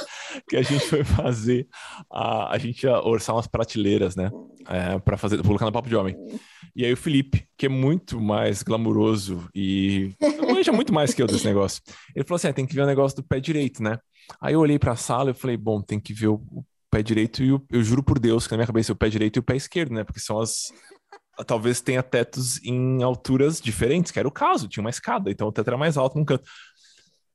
[0.48, 1.68] que a gente foi fazer,
[2.10, 4.30] a, a gente ia orçar umas prateleiras, né?
[4.68, 6.16] É, para fazer, colocar no Papo de Homem.
[6.74, 11.26] E aí o Felipe, que é muito mais glamuroso e manja muito mais que eu
[11.26, 11.82] desse negócio,
[12.14, 13.98] ele falou assim: ah, tem que ver o negócio do pé direito, né?
[14.40, 17.02] Aí eu olhei para a sala e falei: bom, tem que ver o, o pé
[17.02, 19.36] direito e o, eu juro por Deus que na minha cabeça é o pé direito
[19.36, 20.04] e o pé esquerdo, né?
[20.04, 20.72] Porque são as
[21.46, 25.52] talvez tenha tetos em alturas diferentes, que era o caso, tinha uma escada, então o
[25.52, 26.44] teto era mais alto num canto.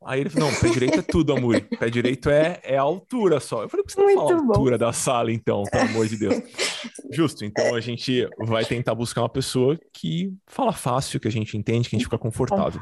[0.05, 1.59] Aí ele falou: não, pé direito é tudo, amor.
[1.79, 3.63] Pé direito é, é a altura só.
[3.63, 6.17] Eu falei: por que você não fala a altura da sala, então, pelo amor de
[6.17, 6.35] Deus?
[7.11, 11.57] Justo, então a gente vai tentar buscar uma pessoa que fala fácil, que a gente
[11.57, 12.79] entende, que a gente fica confortável.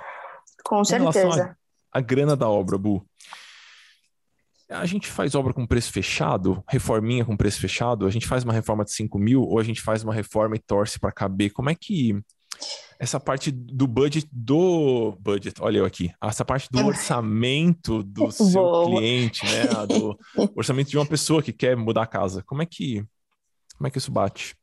[0.65, 1.55] Com certeza.
[1.91, 3.05] A, a grana da obra, Bu.
[4.73, 8.53] A gente faz obra com preço fechado, reforminha com preço fechado, a gente faz uma
[8.53, 11.51] reforma de 5 mil ou a gente faz uma reforma e torce para caber.
[11.51, 12.19] Como é que
[12.99, 18.61] essa parte do budget do budget, olha eu aqui, essa parte do orçamento do seu
[18.61, 18.85] Boa.
[18.85, 20.17] cliente, né, do
[20.55, 23.03] orçamento de uma pessoa que quer mudar a casa, como é que
[23.77, 24.55] como é que isso bate?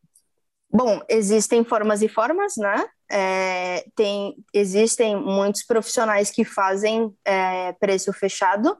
[0.73, 2.87] Bom, existem formas e formas, né?
[3.11, 8.77] É, tem, existem muitos profissionais que fazem é, preço fechado,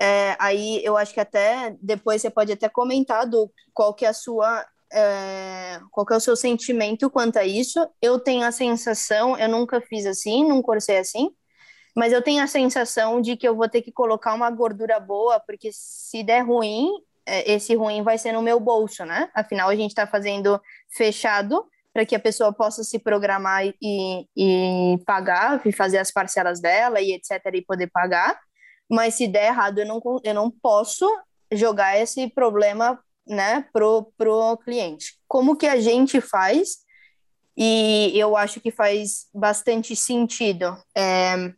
[0.00, 4.08] é, aí eu acho que até depois você pode até comentar do qual que é
[4.08, 7.86] a sua é, qual que é o seu sentimento quanto a isso.
[8.00, 11.30] Eu tenho a sensação, eu nunca fiz assim, nunca cursei assim,
[11.94, 15.38] mas eu tenho a sensação de que eu vou ter que colocar uma gordura boa,
[15.40, 16.88] porque se der ruim,
[17.26, 19.30] é, esse ruim vai ser no meu bolso, né?
[19.34, 24.98] Afinal, a gente está fazendo fechado para que a pessoa possa se programar e, e
[25.04, 27.40] pagar, e fazer as parcelas dela e etc.
[27.54, 28.38] e poder pagar
[28.90, 31.06] mas se der errado, eu não, eu não posso
[31.52, 35.18] jogar esse problema né, pro, pro cliente.
[35.28, 36.78] Como que a gente faz?
[37.56, 40.76] E eu acho que faz bastante sentido.
[40.96, 41.52] É,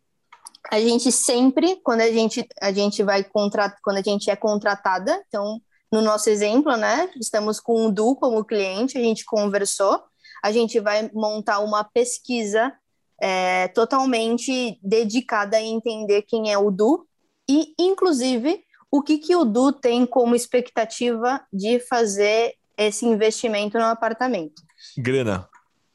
[0.71, 5.23] a gente sempre, quando a gente, a gente vai contratar, quando a gente é contratada,
[5.27, 5.59] então,
[5.91, 10.03] no nosso exemplo, né, estamos com o Du como cliente, a gente conversou,
[10.43, 12.73] a gente vai montar uma pesquisa
[13.21, 17.07] é, totalmente dedicada a entender quem é o Du,
[17.49, 23.85] e, inclusive, o que, que o Du tem como expectativa de fazer esse investimento no
[23.85, 24.61] apartamento?
[24.97, 25.49] Grana.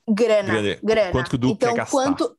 [0.08, 0.48] Grana.
[0.48, 0.78] Grana.
[0.82, 1.12] grana.
[1.12, 1.90] Quanto que o Du então, quer gastar?
[1.92, 2.37] Quanto,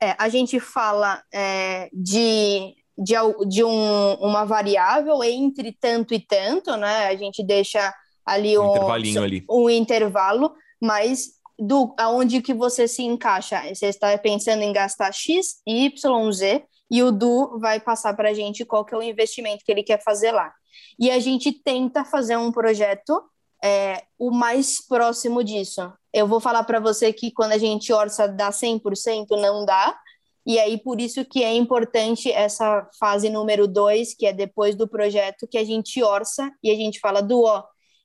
[0.00, 3.14] é, a gente fala é, de, de,
[3.48, 7.06] de um, uma variável entre tanto e tanto, né?
[7.06, 7.92] A gente deixa
[8.26, 9.44] ali um, um, ali.
[9.48, 13.62] um intervalo, mas do aonde que você se encaixa?
[13.72, 18.34] Você está pensando em gastar X, Y, Z, e o Du vai passar para a
[18.34, 20.52] gente qual que é o investimento que ele quer fazer lá.
[21.00, 23.18] E a gente tenta fazer um projeto
[23.64, 25.90] é, o mais próximo disso.
[26.12, 29.98] Eu vou falar para você que quando a gente orça dá 100%, não dá.
[30.44, 34.86] E aí, por isso que é importante essa fase número dois, que é depois do
[34.86, 37.64] projeto, que a gente orça e a gente fala do ó,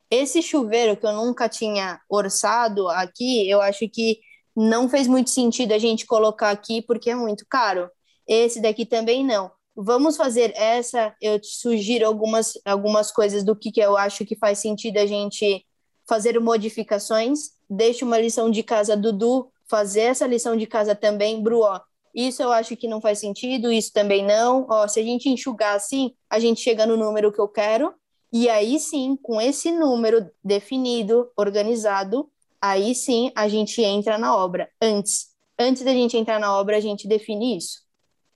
[0.10, 4.20] esse chuveiro que eu nunca tinha orçado aqui, eu acho que
[4.56, 7.90] não fez muito sentido a gente colocar aqui porque é muito caro.
[8.28, 9.52] Esse daqui também não.
[9.76, 14.36] Vamos fazer essa, eu te sugiro algumas, algumas coisas do que, que eu acho que
[14.36, 15.66] faz sentido a gente
[16.08, 17.52] fazer modificações.
[17.70, 21.80] Deixa uma lição de casa, Dudu, fazer essa lição de casa também, Bru, ó,
[22.18, 24.66] isso eu acho que não faz sentido, isso também não.
[24.68, 27.94] Ó, se a gente enxugar assim, a gente chega no número que eu quero,
[28.34, 32.28] e aí sim, com esse número definido, organizado,
[32.60, 34.68] aí sim a gente entra na obra.
[34.82, 35.28] Antes,
[35.60, 37.87] antes da gente entrar na obra, a gente define isso.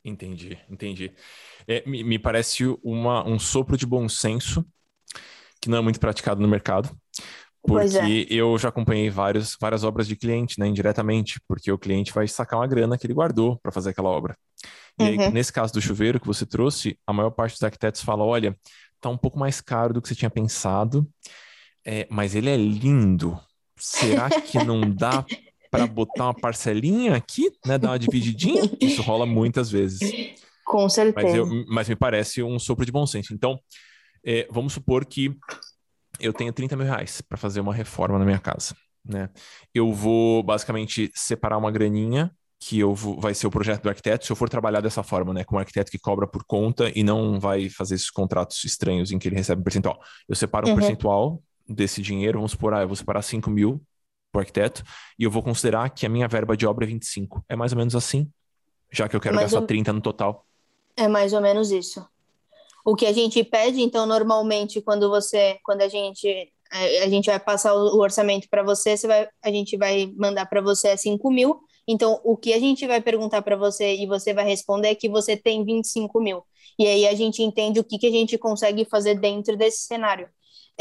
[0.03, 1.11] Entendi, entendi.
[1.67, 4.65] É, me, me parece uma, um sopro de bom senso
[5.61, 6.89] que não é muito praticado no mercado.
[6.89, 7.21] É.
[7.67, 8.33] Porque é.
[8.33, 12.59] eu já acompanhei vários, várias obras de cliente, né, indiretamente, porque o cliente vai sacar
[12.59, 14.35] uma grana que ele guardou para fazer aquela obra.
[14.99, 15.09] E uhum.
[15.09, 18.57] aí, nesse caso do chuveiro que você trouxe, a maior parte dos arquitetos fala: olha,
[18.99, 21.07] tá um pouco mais caro do que você tinha pensado,
[21.85, 23.39] é, mas ele é lindo.
[23.77, 25.23] Será que não dá
[25.71, 28.69] para botar uma parcelinha aqui, né, dar uma divididinha?
[28.79, 29.99] Isso rola muitas vezes.
[30.65, 31.27] Com certeza.
[31.27, 33.33] Mas, eu, mas me parece um sopro de bom senso.
[33.33, 33.57] Então,
[34.23, 35.35] é, vamos supor que
[36.19, 39.29] eu tenho 30 mil reais para fazer uma reforma na minha casa, né?
[39.73, 44.23] Eu vou basicamente separar uma graninha que eu vou, vai ser o projeto do arquiteto,
[44.23, 47.01] se eu for trabalhar dessa forma, né, com um arquiteto que cobra por conta e
[47.01, 49.99] não vai fazer esses contratos estranhos em que ele recebe um percentual.
[50.29, 50.75] Eu separo um uhum.
[50.75, 53.81] percentual desse dinheiro, vamos supor, ah, eu vou separar 5 mil
[54.31, 54.83] para arquiteto
[55.19, 57.43] e eu vou considerar que a minha verba de obra é 25.
[57.49, 58.31] É mais ou menos assim,
[58.91, 59.67] já que eu quero gastar ou...
[59.67, 60.45] 30 no total.
[60.95, 62.05] É mais ou menos isso.
[62.83, 67.39] O que a gente pede, então, normalmente, quando você, quando a gente a gente vai
[67.39, 71.29] passar o orçamento para você, você vai, a gente vai mandar para você é 5
[71.29, 71.59] mil.
[71.85, 75.09] Então, o que a gente vai perguntar para você e você vai responder é que
[75.09, 76.43] você tem 25 mil.
[76.79, 80.29] E aí a gente entende o que, que a gente consegue fazer dentro desse cenário.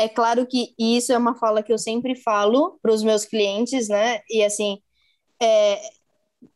[0.01, 3.89] É claro que isso é uma fala que eu sempre falo para os meus clientes,
[3.89, 4.21] né?
[4.31, 4.79] E assim,
[5.43, 5.79] é,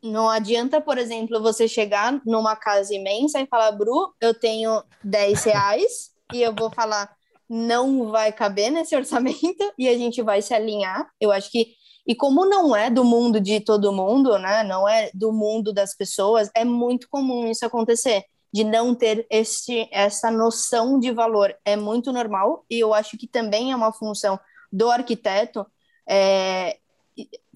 [0.03, 5.45] não adianta, por exemplo, você chegar numa casa imensa e falar, Bru, eu tenho 10
[5.45, 7.15] reais e eu vou falar,
[7.47, 11.07] não vai caber nesse orçamento e a gente vai se alinhar.
[11.21, 11.75] Eu acho que,
[12.07, 14.63] e como não é do mundo de todo mundo, né?
[14.65, 19.89] Não é do mundo das pessoas, é muito comum isso acontecer, de não ter esse,
[19.91, 21.53] essa noção de valor.
[21.65, 24.39] É muito normal e eu acho que também é uma função
[24.73, 25.67] do arquiteto
[26.09, 26.79] é,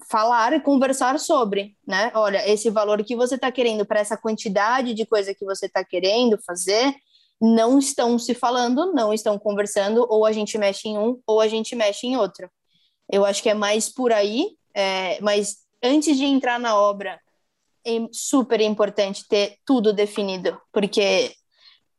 [0.09, 2.11] falar e conversar sobre, né?
[2.13, 5.85] Olha, esse valor que você está querendo para essa quantidade de coisa que você está
[5.85, 6.93] querendo fazer,
[7.41, 11.47] não estão se falando, não estão conversando, ou a gente mexe em um, ou a
[11.47, 12.51] gente mexe em outro.
[13.09, 17.21] Eu acho que é mais por aí, é, mas antes de entrar na obra,
[17.97, 21.33] é super importante ter tudo definido, porque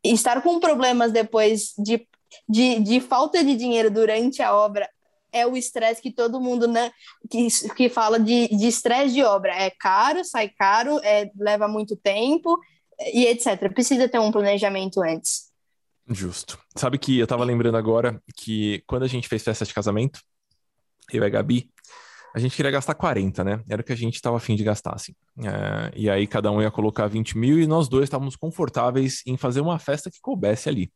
[0.05, 2.07] estar com problemas depois de,
[2.49, 4.89] de, de falta de dinheiro durante a obra
[5.33, 6.91] é o estresse que todo mundo né,
[7.31, 9.53] que, que fala de estresse de, de, obra.
[9.53, 12.59] É caro, sai caro, é, leva muito tempo
[13.13, 13.73] e etc.
[13.73, 15.51] Precisa ter um planejamento antes.
[16.09, 16.59] Justo.
[16.77, 20.21] Sabe que eu tava lembrando agora que quando a gente fez festa de casamento,
[21.13, 21.71] eu e a Gabi,
[22.35, 23.63] a gente queria gastar 40, né?
[23.69, 25.13] Era o que a gente estava afim de gastar, assim.
[25.39, 29.37] É, e aí cada um ia colocar 20 mil e nós dois estávamos confortáveis em
[29.37, 30.93] fazer uma festa que coubesse ali.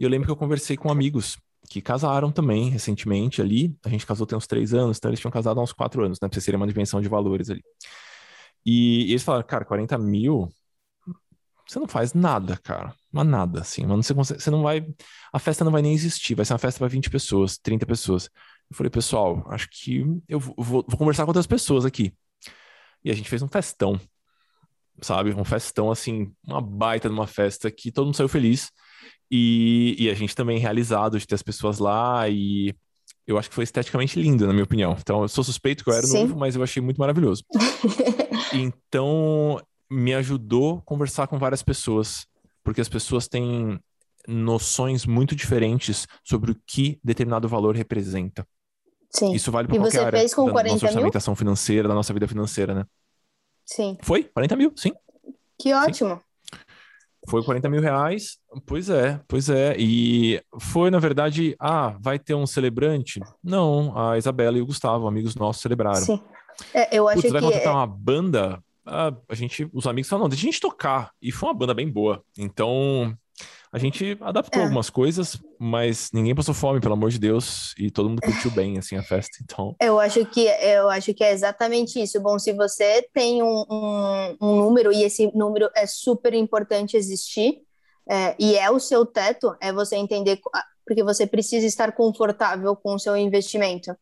[0.00, 3.76] E eu lembro que eu conversei com amigos que casaram também recentemente ali.
[3.84, 6.18] A gente casou tem uns três anos, então eles tinham casado há uns quatro anos,
[6.20, 6.28] né?
[6.28, 7.62] Pra vocês terem uma dimensão de valores ali.
[8.64, 10.48] E, e eles falaram, cara, 40 mil,
[11.66, 12.94] você não faz nada, cara.
[13.10, 13.86] Mas nada, assim.
[13.86, 14.86] Você, consegue, você não vai.
[15.32, 16.34] A festa não vai nem existir.
[16.34, 18.28] Vai ser uma festa para 20 pessoas, 30 pessoas.
[18.72, 22.10] Eu falei, pessoal, acho que eu vou, vou, conversar com outras pessoas aqui.
[23.04, 24.00] E a gente fez um festão,
[25.02, 25.34] sabe?
[25.34, 28.72] Um festão, assim, uma baita de uma festa que todo mundo saiu feliz.
[29.30, 32.74] E, e a gente também realizado de ter as pessoas lá e
[33.26, 34.96] eu acho que foi esteticamente lindo, na minha opinião.
[34.98, 36.20] Então, eu sou suspeito que eu era Sim.
[36.20, 37.44] novo, mas eu achei muito maravilhoso.
[38.54, 39.60] então,
[39.90, 42.26] me ajudou a conversar com várias pessoas,
[42.64, 43.78] porque as pessoas têm
[44.26, 48.46] noções muito diferentes sobre o que determinado valor representa.
[49.14, 49.32] Sim.
[49.32, 51.36] Isso vale para qualquer você área fez com da 40 nossa orçamentação mil?
[51.38, 52.84] financeira, da nossa vida financeira, né?
[53.64, 53.98] Sim.
[54.02, 54.24] Foi?
[54.24, 54.92] 40 mil, sim.
[55.58, 56.16] Que ótimo.
[56.16, 56.58] Sim.
[57.28, 59.76] Foi 40 mil reais, pois é, pois é.
[59.78, 63.20] E foi, na verdade, ah, vai ter um celebrante?
[63.42, 66.00] Não, a Isabela e o Gustavo, amigos nossos, celebraram.
[66.00, 66.20] Sim.
[66.74, 67.32] É, eu acho Putz, que...
[67.32, 68.62] vai contratar uma banda?
[68.84, 71.12] Ah, a gente, os amigos falaram, não, deixa a gente tocar.
[71.22, 72.24] E foi uma banda bem boa.
[72.36, 73.16] Então,
[73.72, 74.64] A gente adaptou é.
[74.64, 78.76] algumas coisas, mas ninguém passou fome, pelo amor de Deus, e todo mundo curtiu bem,
[78.76, 79.74] assim, a festa, então...
[79.80, 82.20] Eu acho que, eu acho que é exatamente isso.
[82.20, 87.62] Bom, se você tem um, um, um número, e esse número é super importante existir,
[88.06, 90.38] é, e é o seu teto, é você entender,
[90.84, 93.96] porque você precisa estar confortável com o seu investimento.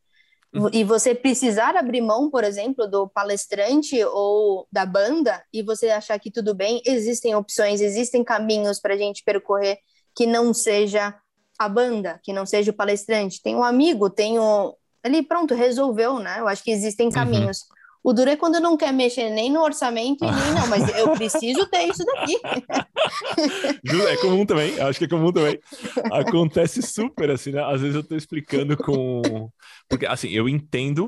[0.73, 6.19] E você precisar abrir mão, por exemplo, do palestrante ou da banda e você achar
[6.19, 9.79] que tudo bem, existem opções, existem caminhos para a gente percorrer
[10.15, 11.15] que não seja
[11.57, 13.41] a banda, que não seja o palestrante.
[13.41, 14.73] Tem um amigo, tem um.
[15.05, 16.41] Ali, pronto, resolveu, né?
[16.41, 17.13] Eu acho que existem uhum.
[17.13, 17.61] caminhos.
[17.61, 17.80] Uhum.
[18.03, 21.13] O duro é quando não quer mexer nem no orçamento e nem não, mas eu
[21.17, 22.41] preciso ter isso daqui.
[24.09, 25.59] é comum também, acho que é comum também.
[26.11, 27.63] Acontece super assim, né?
[27.63, 29.51] Às vezes eu tô explicando com.
[29.89, 31.07] Porque assim, eu entendo,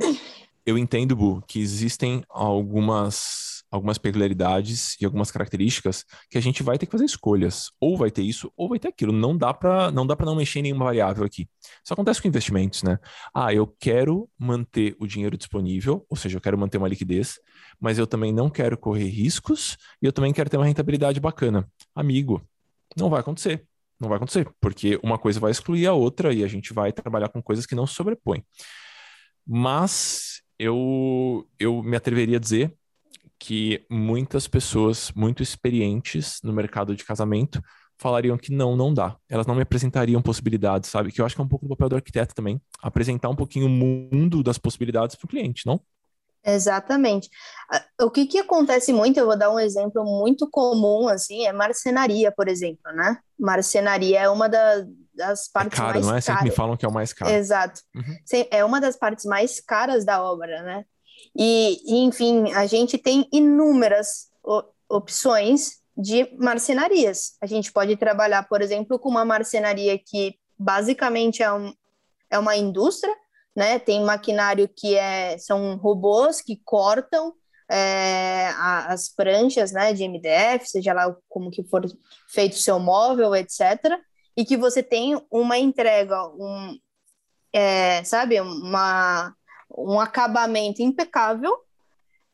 [0.67, 6.79] eu entendo, Bu, que existem algumas algumas peculiaridades e algumas características que a gente vai
[6.79, 7.71] ter que fazer escolhas.
[7.81, 9.13] Ou vai ter isso, ou vai ter aquilo.
[9.13, 11.49] Não dá para não dá para não mexer em nenhuma variável aqui.
[11.83, 12.99] Isso acontece com investimentos, né?
[13.35, 17.41] Ah, eu quero manter o dinheiro disponível, ou seja, eu quero manter uma liquidez,
[17.81, 21.67] mas eu também não quero correr riscos e eu também quero ter uma rentabilidade bacana.
[21.95, 22.43] Amigo,
[22.97, 23.67] não vai acontecer.
[23.99, 27.29] Não vai acontecer, porque uma coisa vai excluir a outra e a gente vai trabalhar
[27.29, 28.45] com coisas que não se sobrepõem.
[29.47, 32.77] Mas eu, eu me atreveria a dizer
[33.43, 37.61] que muitas pessoas muito experientes no mercado de casamento
[37.99, 39.17] falariam que não, não dá.
[39.29, 41.11] Elas não me apresentariam possibilidades, sabe?
[41.11, 43.67] Que eu acho que é um pouco do papel do arquiteto também, apresentar um pouquinho
[43.67, 45.81] o mundo das possibilidades para o cliente, não?
[46.45, 47.29] Exatamente.
[48.01, 52.31] O que, que acontece muito, eu vou dar um exemplo muito comum, assim, é marcenaria,
[52.31, 53.19] por exemplo, né?
[53.37, 56.21] Marcenaria é uma da, das é partes é caro, mais não é?
[56.21, 57.33] Sempre me falam que é o mais caro.
[57.33, 57.81] Exato.
[57.93, 58.45] Uhum.
[58.53, 60.85] É uma das partes mais caras da obra, né?
[61.37, 64.31] E, enfim, a gente tem inúmeras
[64.89, 67.37] opções de marcenarias.
[67.41, 71.73] A gente pode trabalhar, por exemplo, com uma marcenaria que basicamente é, um,
[72.31, 73.15] é uma indústria,
[73.55, 73.79] né?
[73.79, 77.35] Tem maquinário que é, são robôs que cortam
[77.71, 78.49] é,
[78.87, 81.83] as pranchas, né, de MDF, seja lá como que for
[82.29, 83.99] feito o seu móvel, etc.
[84.37, 86.79] E que você tem uma entrega, um,
[87.53, 89.35] é, sabe, uma
[89.77, 91.57] um acabamento impecável,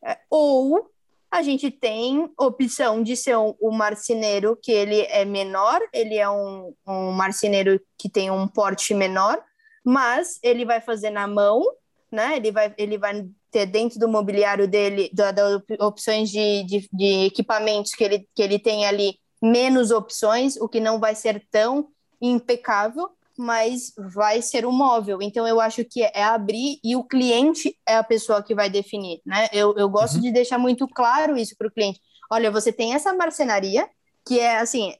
[0.03, 0.89] é, ou
[1.31, 6.29] a gente tem opção de ser um, um, marceneiro que ele é menor, ele é
[6.29, 9.39] um, um marceneiro que tem um porte menor,
[9.85, 11.63] mas ele vai fazer na mão,
[12.11, 12.35] né?
[12.35, 17.25] Ele vai, ele vai ter dentro do mobiliário dele, das da opções de, de, de,
[17.25, 21.89] equipamentos que ele, que ele tem ali, menos opções, o que não vai ser tão
[22.21, 23.09] impecável,
[23.39, 25.21] mas vai ser um móvel.
[25.21, 29.21] Então, eu acho que é abrir e o cliente é a pessoa que vai definir,
[29.25, 29.47] né?
[29.53, 30.21] Eu, eu gosto uhum.
[30.21, 32.01] de deixar muito claro isso para o cliente.
[32.29, 33.87] Olha, você tem essa marcenaria,
[34.27, 34.93] que é assim,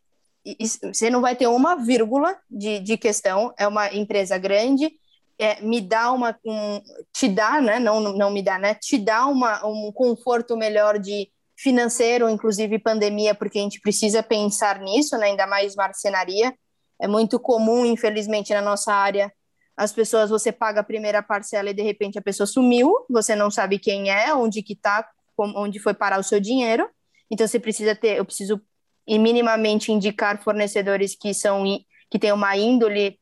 [0.82, 4.90] você não vai ter uma vírgula de, de questão, é uma empresa grande,
[5.38, 6.82] é, me dá uma, um,
[7.14, 7.78] te dá, né?
[7.78, 8.74] Não, não me dá, né?
[8.74, 14.80] Te dá uma, um conforto melhor de financeiro, inclusive pandemia, porque a gente precisa pensar
[14.80, 15.28] nisso, né?
[15.28, 16.54] Ainda mais marcenaria
[17.00, 19.32] é muito comum, infelizmente, na nossa área,
[19.80, 23.50] as pessoas, você paga a primeira parcela e de repente a pessoa sumiu, você não
[23.50, 26.90] sabe quem é, onde que tá, onde foi parar o seu dinheiro.
[27.32, 28.62] Então você precisa ter, eu preciso
[29.08, 31.64] minimamente indicar fornecedores que são
[32.12, 33.18] que têm uma índole,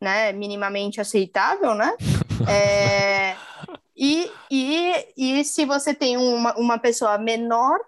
[0.00, 1.94] né, minimamente aceitável, né?
[2.48, 3.36] É,
[3.96, 7.78] e, e, e se você tem uma, uma pessoa menor,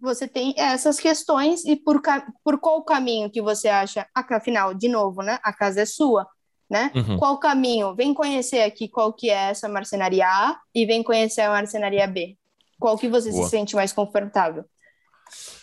[0.00, 2.00] você tem essas questões e por,
[2.44, 5.38] por qual caminho que você acha, afinal, de novo, né?
[5.42, 6.26] A casa é sua,
[6.68, 6.90] né?
[6.94, 7.18] Uhum.
[7.18, 7.94] Qual caminho?
[7.94, 12.36] Vem conhecer aqui qual que é essa marcenaria A e vem conhecer a marcenaria B.
[12.78, 13.44] Qual que você Boa.
[13.44, 14.64] se sente mais confortável?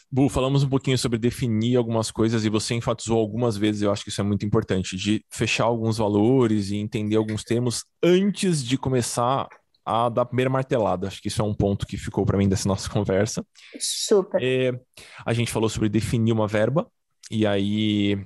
[0.10, 4.04] Bu, falamos um pouquinho sobre definir algumas coisas e você enfatizou algumas vezes, eu acho
[4.04, 8.78] que isso é muito importante, de fechar alguns valores e entender alguns termos antes de
[8.78, 9.50] começar
[9.88, 11.08] a da primeira martelada.
[11.08, 13.46] Acho que isso é um ponto que ficou para mim dessa nossa conversa.
[13.80, 14.44] Super.
[14.44, 14.78] É,
[15.26, 16.86] a gente falou sobre definir uma verba
[17.32, 18.22] e aí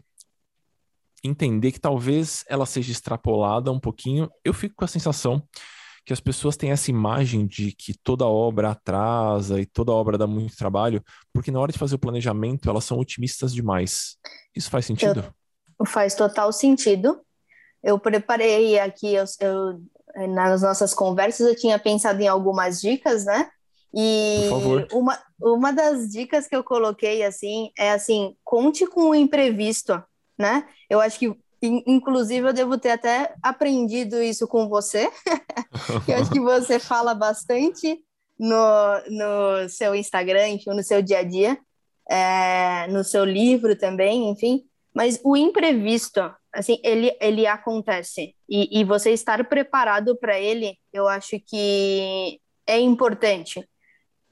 [1.23, 4.27] entender que talvez ela seja extrapolada um pouquinho.
[4.43, 5.47] Eu fico com a sensação
[6.03, 10.25] que as pessoas têm essa imagem de que toda obra atrasa e toda obra dá
[10.25, 14.17] muito trabalho, porque na hora de fazer o planejamento elas são otimistas demais.
[14.55, 15.31] Isso faz sentido?
[15.79, 17.21] Eu, faz total sentido.
[17.83, 19.79] Eu preparei aqui, eu, eu
[20.29, 23.49] nas nossas conversas eu tinha pensado em algumas dicas, né?
[23.93, 24.49] E
[24.91, 30.01] uma, uma das dicas que eu coloquei assim é assim, conte com o imprevisto,
[30.37, 30.65] né?
[30.89, 35.09] Eu acho que inclusive eu devo ter até aprendido isso com você.
[36.07, 38.03] eu acho que você fala bastante
[38.39, 38.55] no,
[39.09, 41.59] no seu Instagram, enfim, no seu dia a dia,
[42.09, 44.63] é, no seu livro também, enfim.
[44.93, 46.21] Mas o imprevisto,
[46.53, 48.35] assim, ele, ele acontece.
[48.49, 53.67] E, e você estar preparado para ele, eu acho que é importante.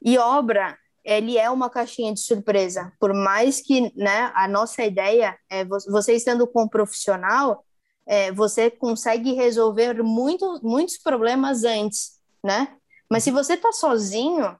[0.02, 2.92] E obra, ele é uma caixinha de surpresa.
[3.00, 7.66] Por mais que né, a nossa ideia é você estando com um profissional,
[8.06, 12.76] é, você consegue resolver muito, muitos problemas antes, né?
[13.10, 14.58] Mas se você está sozinho,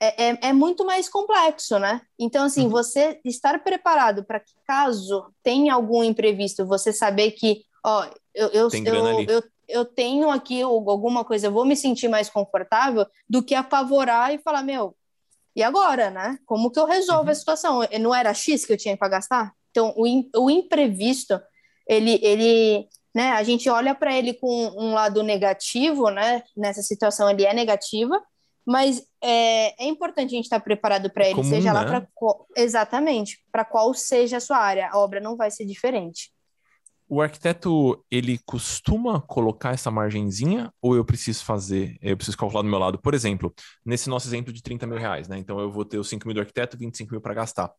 [0.00, 2.02] é, é, é, muito mais complexo, né?
[2.18, 2.70] Então, assim, uhum.
[2.70, 8.68] você estar preparado para que caso tenha algum imprevisto, você saber que, ó, eu, eu,
[8.84, 13.54] eu, eu, eu, tenho aqui alguma coisa, eu vou me sentir mais confortável do que
[13.54, 14.94] apavorar e falar, meu,
[15.54, 16.38] e agora, né?
[16.44, 17.30] Como que eu resolvo uhum.
[17.30, 17.80] a situação?
[17.98, 19.52] Não era X que eu tinha para gastar?
[19.70, 20.04] Então, o,
[20.44, 21.40] o imprevisto,
[21.88, 26.42] ele, ele né, a gente olha para ele com um lado negativo, né?
[26.54, 28.22] Nessa situação ele é negativa,
[28.66, 32.00] mas é, é importante a gente estar preparado para ele, Comum, seja lá né?
[32.00, 32.08] para
[32.56, 36.32] exatamente para qual seja a sua área, a obra não vai ser diferente.
[37.08, 42.68] O arquiteto, ele costuma colocar essa margenzinha ou eu preciso fazer, eu preciso calcular do
[42.68, 42.98] meu lado?
[42.98, 43.54] Por exemplo,
[43.84, 45.38] nesse nosso exemplo de 30 mil reais, né?
[45.38, 47.72] Então eu vou ter os 5 mil do arquiteto, 25 mil para gastar.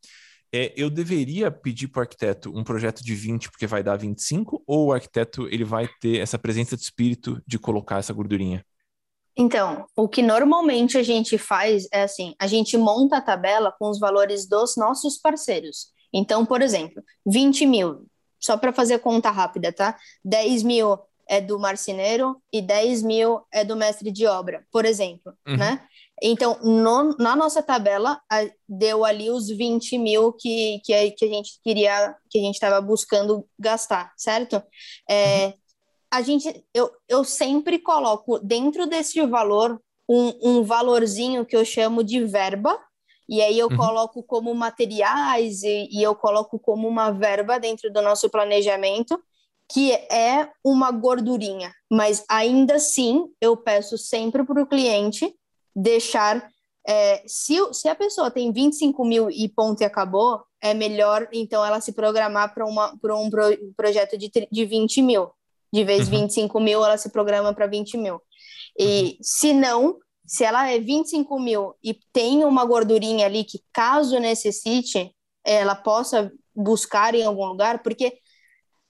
[0.54, 4.64] É, eu deveria pedir para o arquiteto um projeto de 20 porque vai dar 25
[4.66, 8.66] ou o arquiteto ele vai ter essa presença de espírito de colocar essa gordurinha?
[9.38, 13.88] Então, o que normalmente a gente faz é assim: a gente monta a tabela com
[13.90, 15.92] os valores dos nossos parceiros.
[16.12, 18.08] Então, por exemplo, 20 mil,
[18.40, 19.96] só para fazer conta rápida, tá?
[20.26, 20.98] 10 mil
[21.30, 25.58] é do marceneiro e 10 mil é do mestre de obra, por exemplo, uhum.
[25.58, 25.86] né?
[26.24, 31.26] Então, no, na nossa tabela, a, deu ali os 20 mil que, que, a, que
[31.26, 34.64] a gente queria, que a gente estava buscando gastar, certo?
[35.08, 35.54] É, uhum
[36.12, 42.04] a gente, eu, eu sempre coloco dentro desse valor um, um valorzinho que eu chamo
[42.04, 42.80] de verba,
[43.30, 43.76] e aí eu uhum.
[43.76, 49.22] coloco como materiais e, e eu coloco como uma verba dentro do nosso planejamento,
[49.70, 51.74] que é uma gordurinha.
[51.92, 55.36] Mas ainda assim, eu peço sempre para o cliente
[55.76, 56.50] deixar.
[56.88, 61.64] É, se, se a pessoa tem 25 mil e ponto e acabou, é melhor então
[61.64, 65.30] ela se programar para um pro, projeto de, de 20 mil.
[65.72, 66.22] De vez uhum.
[66.22, 68.22] 25 mil, ela se programa para 20 mil.
[68.78, 69.18] E uhum.
[69.22, 75.14] se não, se ela é 25 mil e tem uma gordurinha ali que, caso necessite,
[75.46, 78.18] ela possa buscar em algum lugar, porque,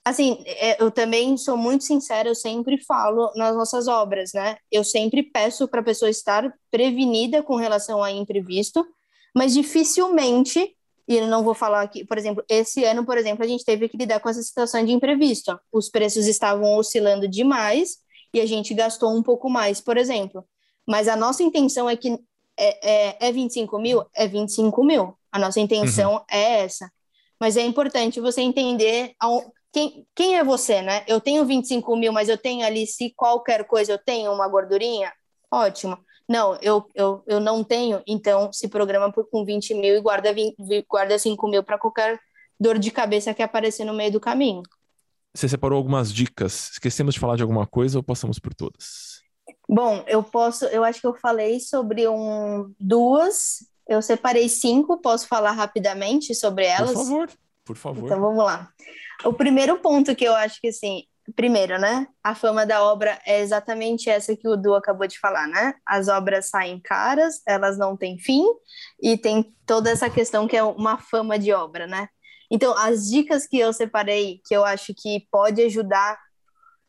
[0.04, 4.58] assim, é, eu também sou muito sincera, eu sempre falo nas nossas obras, né?
[4.72, 8.86] Eu sempre peço para a pessoa estar prevenida com relação a imprevisto,
[9.36, 10.77] mas dificilmente
[11.08, 13.88] e eu não vou falar aqui, por exemplo, esse ano, por exemplo, a gente teve
[13.88, 15.58] que lidar com essa situação de imprevisto.
[15.72, 17.98] Os preços estavam oscilando demais
[18.34, 20.44] e a gente gastou um pouco mais, por exemplo.
[20.86, 22.20] Mas a nossa intenção é que
[22.60, 24.06] é, é, é 25 mil?
[24.14, 25.18] É 25 mil.
[25.32, 26.22] A nossa intenção uhum.
[26.30, 26.92] é essa.
[27.40, 31.04] Mas é importante você entender ao, quem, quem é você, né?
[31.08, 35.14] Eu tenho 25 mil, mas eu tenho ali, se qualquer coisa eu tenho uma gordurinha,
[35.52, 35.98] ótimo.
[36.28, 40.34] Não, eu, eu, eu não tenho, então se programa por, com 20 mil e guarda,
[40.34, 40.56] 20,
[40.90, 42.20] guarda 5 mil para qualquer
[42.60, 44.62] dor de cabeça que aparecer no meio do caminho.
[45.34, 46.72] Você separou algumas dicas.
[46.72, 49.22] Esquecemos de falar de alguma coisa ou passamos por todas?
[49.70, 55.28] Bom, eu posso, eu acho que eu falei sobre um, duas, eu separei cinco, posso
[55.28, 56.94] falar rapidamente sobre elas?
[56.94, 57.30] Por favor,
[57.66, 58.06] por favor.
[58.06, 58.70] Então vamos lá.
[59.24, 61.04] O primeiro ponto que eu acho que assim,
[61.36, 62.08] primeiro, né?
[62.24, 65.74] A fama da obra é exatamente essa que o Du acabou de falar, né?
[65.86, 68.44] As obras saem caras, elas não têm fim
[69.02, 72.10] e tem toda essa questão que é uma fama de obra, né?
[72.50, 76.18] Então, as dicas que eu separei, que eu acho que pode ajudar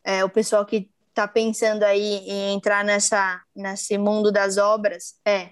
[0.04, 5.50] é, o pessoal que está pensando aí em entrar nessa, nesse mundo das obras, é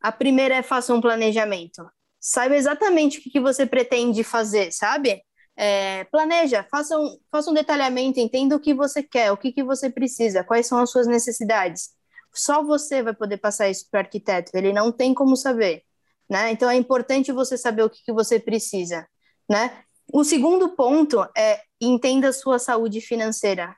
[0.00, 1.88] a primeira é faça um planejamento.
[2.20, 5.22] Saiba exatamente o que, que você pretende fazer, sabe?
[5.56, 9.64] É, planeja, faça um, faça um detalhamento, entenda o que você quer, o que, que
[9.64, 11.90] você precisa, quais são as suas necessidades.
[12.34, 15.82] Só você vai poder passar isso para o arquiteto, ele não tem como saber.
[16.28, 16.50] Né?
[16.50, 19.06] Então é importante você saber o que, que você precisa.
[19.48, 19.82] Né?
[20.12, 23.76] O segundo ponto é entenda a sua saúde financeira.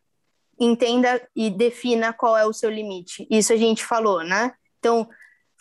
[0.59, 3.27] Entenda e defina qual é o seu limite.
[3.31, 4.53] Isso a gente falou, né?
[4.79, 5.09] Então,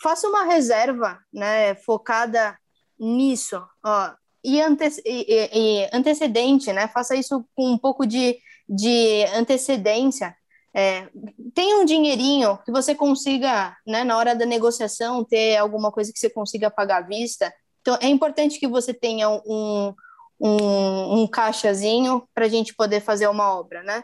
[0.02, 2.58] faça uma reserva né, focada
[2.98, 3.62] nisso.
[3.84, 4.10] Ó,
[4.48, 6.88] e, ante e, e, antecedente, né?
[6.88, 10.34] Faça isso com um pouco de, de antecedência.
[10.74, 11.08] É,
[11.54, 16.18] tenha um dinheirinho que você consiga, né, na hora da negociação, ter alguma coisa que
[16.18, 17.52] você consiga pagar à vista.
[17.82, 19.94] Então, é importante que você tenha um,
[20.40, 24.02] um, um caixazinho para a gente poder fazer uma obra, né?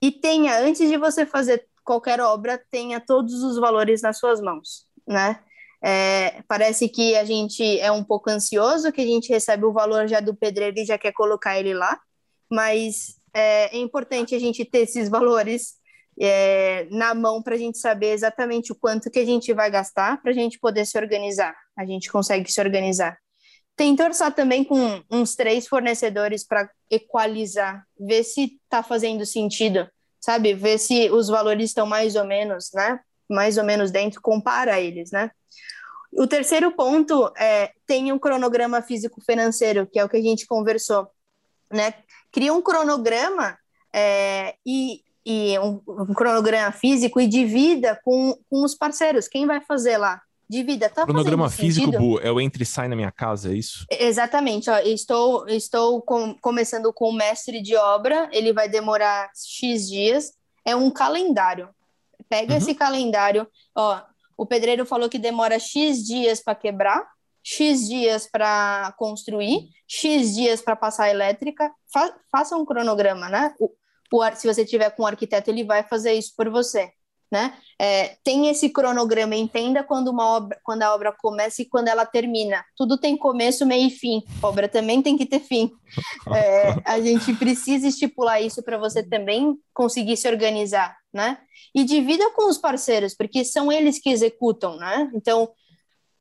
[0.00, 4.86] E tenha, antes de você fazer qualquer obra, tenha todos os valores nas suas mãos,
[5.06, 5.40] né?
[5.82, 10.06] É, parece que a gente é um pouco ansioso, que a gente recebe o valor
[10.06, 11.98] já do pedreiro e já quer colocar ele lá,
[12.50, 15.80] mas é, é importante a gente ter esses valores
[16.20, 20.20] é, na mão para a gente saber exatamente o quanto que a gente vai gastar
[20.20, 21.54] para a gente poder se organizar.
[21.76, 23.16] A gente consegue se organizar.
[23.74, 29.88] Tenta orçar também com uns três fornecedores para equalizar, ver se está fazendo sentido,
[30.20, 30.52] sabe?
[30.52, 33.00] Ver se os valores estão mais ou menos, né?
[33.30, 35.30] Mais ou menos dentro, compara eles, né?
[36.12, 41.08] O terceiro ponto é tem um cronograma físico-financeiro, que é o que a gente conversou,
[41.72, 41.94] né?
[42.32, 43.56] Cria um cronograma
[43.92, 49.28] é, e, e um, um, cronograma físico e divida com, com os parceiros.
[49.28, 50.20] Quem vai fazer lá?
[50.48, 50.88] Divida.
[50.88, 53.86] Tá cronograma físico, Bu, é o entre e sai na minha casa, é isso?
[53.88, 54.68] Exatamente.
[54.68, 60.32] Ó, estou estou com, começando com o mestre de obra, ele vai demorar X dias.
[60.64, 61.68] É um calendário.
[62.28, 62.58] Pega uhum.
[62.58, 64.02] esse calendário, ó,
[64.40, 67.06] o pedreiro falou que demora X dias para quebrar,
[67.44, 71.70] X dias para construir, X dias para passar a elétrica.
[71.92, 73.54] Fa faça um cronograma, né?
[73.60, 73.70] O,
[74.10, 76.90] o, se você tiver com um arquiteto, ele vai fazer isso por você.
[77.30, 77.54] Né?
[77.78, 82.04] É, tem esse cronograma, entenda quando uma obra, quando a obra começa e quando ela
[82.04, 82.64] termina.
[82.76, 84.22] Tudo tem começo, meio e fim.
[84.42, 85.70] A obra também tem que ter fim.
[86.32, 91.38] É, a gente precisa estipular isso para você também conseguir se organizar, né?
[91.74, 95.10] E divida com os parceiros, porque são eles que executam, né?
[95.12, 95.50] Então,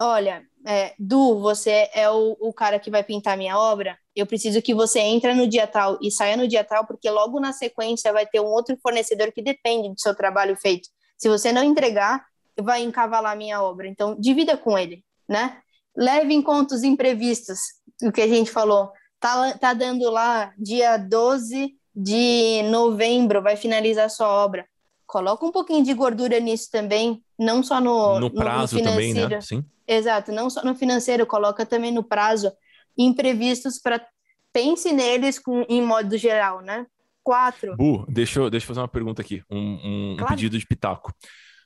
[0.01, 4.61] olha, é, Du, você é o, o cara que vai pintar minha obra, eu preciso
[4.61, 8.11] que você entre no dia tal e saia no dia tal, porque logo na sequência
[8.11, 10.89] vai ter um outro fornecedor que depende do seu trabalho feito.
[11.19, 12.25] Se você não entregar,
[12.59, 13.87] vai encavalar minha obra.
[13.87, 15.57] Então, divida com ele, né?
[15.95, 17.59] Leve em conta os imprevistos,
[18.01, 18.91] o que a gente falou.
[19.19, 24.65] Tá, tá dando lá dia 12 de novembro, vai finalizar sua obra.
[25.05, 29.41] Coloca um pouquinho de gordura nisso também, não só no, no prazo no também, né?
[29.41, 29.65] Sim.
[29.85, 32.51] Exato, não só no financeiro, coloca também no prazo
[32.97, 34.05] imprevistos para
[34.53, 36.85] pense neles com, em modo geral, né?
[37.29, 37.77] Quatro.
[37.77, 40.33] Bu, deixa eu, deixa eu fazer uma pergunta aqui, um, um, claro.
[40.33, 41.13] um pedido de pitaco.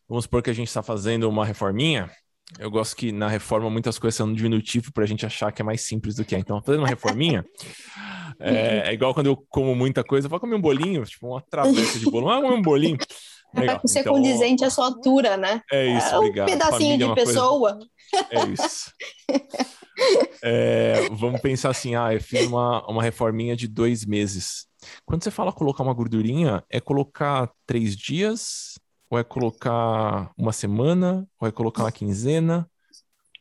[0.10, 2.12] Vamos supor que a gente está fazendo uma reforminha.
[2.60, 5.62] Eu gosto que na reforma muitas coisas são no diminutivo para a gente achar que
[5.62, 6.40] é mais simples do que é.
[6.40, 7.46] Então, fazendo uma reforminha,
[8.42, 11.40] é, é, igual quando eu como muita coisa, eu vou comer um bolinho, tipo uma
[11.40, 12.98] travessa de bolo, ah, um bolinho.
[13.56, 13.80] Legal.
[13.86, 15.62] Ser então, condizente à sua altura, né?
[15.72, 16.50] É isso, é obrigado.
[16.50, 17.80] Um pedacinho de é pessoa.
[18.12, 18.28] Coisa...
[18.32, 18.92] É isso.
[20.44, 24.68] É, vamos pensar assim, ah, eu fiz uma, uma reforminha de dois meses.
[25.06, 28.80] Quando você fala colocar uma gordurinha, é colocar três dias?
[29.10, 31.28] Ou é colocar uma semana?
[31.40, 32.70] Ou é colocar uma quinzena?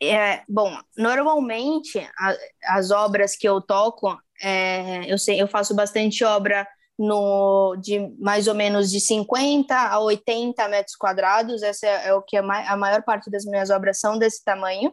[0.03, 2.34] É, bom, normalmente a,
[2.64, 6.66] as obras que eu toco, é, eu, sei, eu faço bastante obra
[6.99, 12.22] no, de mais ou menos de 50 a 80 metros quadrados, essa é, é o
[12.22, 14.93] que a, ma a maior parte das minhas obras são desse tamanho.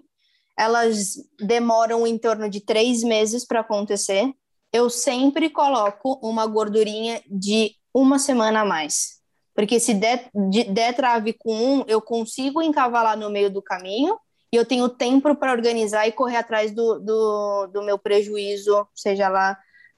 [0.57, 4.31] Elas demoram em torno de três meses para acontecer.
[4.71, 9.19] Eu sempre coloco uma gordurinha de uma semana a mais.
[9.55, 14.17] Porque se der, de, der trave com um, eu consigo encavalar no meio do caminho
[14.51, 19.27] e eu tenho tempo para organizar e correr atrás do, do, do meu prejuízo, seja
[19.27, 19.57] lá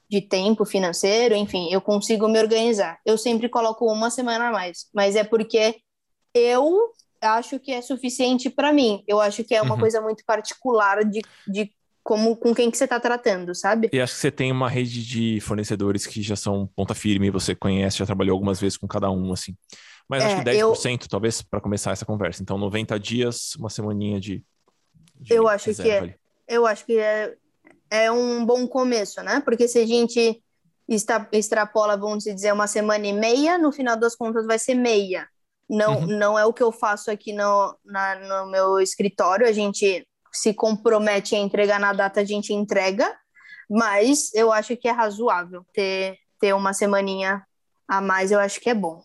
[0.10, 3.00] de tempo financeiro, enfim, eu consigo me organizar.
[3.06, 5.78] Eu sempre coloco uma semana a mais, mas é porque
[6.34, 6.92] eu
[7.22, 9.04] acho que é suficiente para mim.
[9.08, 9.80] Eu acho que é uma uhum.
[9.80, 11.72] coisa muito particular de, de
[12.04, 13.90] como com quem que você está tratando, sabe?
[13.92, 17.54] E acho que você tem uma rede de fornecedores que já são ponta firme, você
[17.56, 19.56] conhece, já trabalhou algumas vezes com cada um, assim.
[20.10, 21.08] Mas é, acho que 10% eu...
[21.08, 22.42] talvez para começar essa conversa.
[22.42, 24.44] Então, 90 dias, uma semaninha de.
[25.20, 25.98] de eu acho que é.
[26.00, 26.16] Ali.
[26.48, 27.36] Eu acho que é
[27.92, 29.42] é um bom começo, né?
[29.42, 30.42] Porque se a gente
[31.32, 35.28] extrapola, vamos dizer, uma semana e meia, no final das contas vai ser meia.
[35.70, 36.08] Não, uhum.
[36.08, 40.54] não é o que eu faço aqui no, na, no meu escritório, a gente se
[40.54, 43.14] compromete a entregar na data, a gente entrega,
[43.70, 47.46] mas eu acho que é razoável ter, ter uma semaninha
[47.88, 49.04] a mais, eu acho que é bom.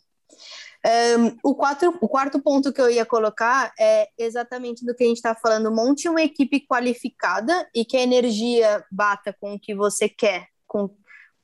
[0.86, 5.06] Um, o, quatro, o quarto ponto que eu ia colocar é exatamente do que a
[5.08, 5.74] gente está falando.
[5.74, 10.88] Monte uma equipe qualificada e que a energia bata com o que você quer, com,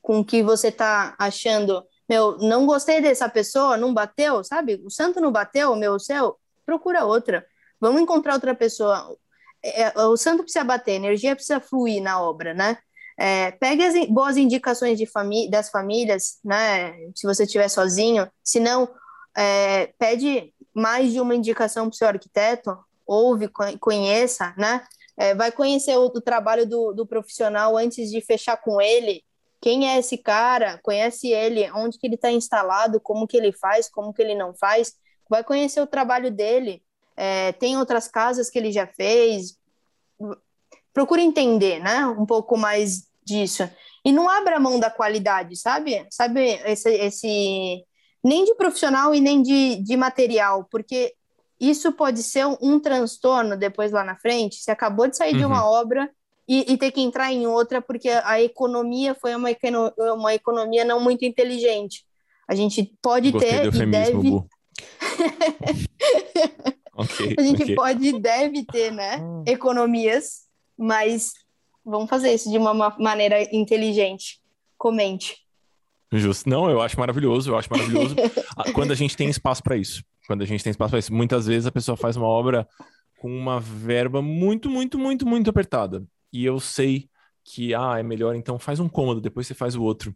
[0.01, 1.85] com o que você está achando.
[2.09, 4.81] Meu, não gostei dessa pessoa, não bateu, sabe?
[4.85, 7.45] O santo não bateu, meu, céu, procura outra.
[7.81, 9.17] Vamos encontrar outra pessoa.
[9.63, 12.79] É, é o santo precisa bater, a energia precisa fluir na obra, né?
[13.19, 16.93] É, pegue as boas indicações de famí das famílias, né?
[17.15, 18.89] Se você estiver sozinho, se não,
[19.37, 23.49] é, pede mais de uma indicação para o seu arquiteto, ouve,
[23.79, 24.85] conheça, né?
[25.17, 29.23] É, vai conhecer o, o trabalho do, do, profissional antes de fechar com ele.
[29.61, 30.81] Quem é esse cara?
[30.83, 34.55] Conhece ele, onde que ele está instalado, como que ele faz, como que ele não
[34.55, 34.95] faz.
[35.29, 36.83] Vai conhecer o trabalho dele.
[37.17, 39.59] É, tem outras casas que ele já fez.
[40.93, 42.07] Procure entender, né?
[42.07, 43.69] Um pouco mais disso.
[44.05, 46.07] E não abra mão da qualidade, sabe?
[46.11, 47.85] Sabe, esse, esse
[48.23, 51.15] nem de profissional e nem de, de material, porque
[51.61, 54.57] isso pode ser um, transtorno depois lá na frente.
[54.57, 55.39] Você acabou de sair uhum.
[55.39, 55.73] de uma uhum.
[55.73, 56.11] obra
[56.49, 59.49] e, e, ter que entrar em outra porque a economia foi uma,
[60.15, 62.05] uma economia não muito inteligente.
[62.49, 64.43] A gente pode Gostei ter e deve.
[66.95, 67.75] okay, a gente okay.
[67.75, 69.45] pode e deve ter, né, hum.
[69.49, 70.43] economias,
[70.79, 71.33] mas
[71.85, 74.41] vamos fazer isso de uma maneira inteligente.
[74.77, 75.37] Comente.
[76.13, 76.49] Justo.
[76.49, 78.15] Não, eu acho maravilhoso, eu acho maravilhoso
[78.57, 80.05] ah, quando a gente tem espaço para isso.
[80.27, 81.13] Quando a gente tem espaço para isso.
[81.13, 82.69] Muitas vezes a pessoa faz uma obra
[83.19, 86.05] com uma verba muito, muito, muito, muito apertada.
[86.33, 87.09] E eu sei
[87.45, 90.15] que, ah, é melhor, então faz um cômodo, depois você faz o outro.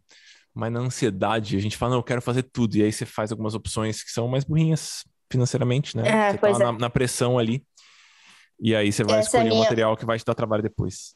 [0.53, 2.75] Mas na ansiedade, a gente fala, não, eu quero fazer tudo.
[2.75, 6.29] E aí você faz algumas opções que são mais burrinhas financeiramente, né?
[6.29, 6.57] É, você tá é.
[6.57, 7.63] na, na, pressão ali.
[8.59, 9.55] E aí você vai essa escolher minha...
[9.55, 11.15] um material que vai te dar trabalho depois.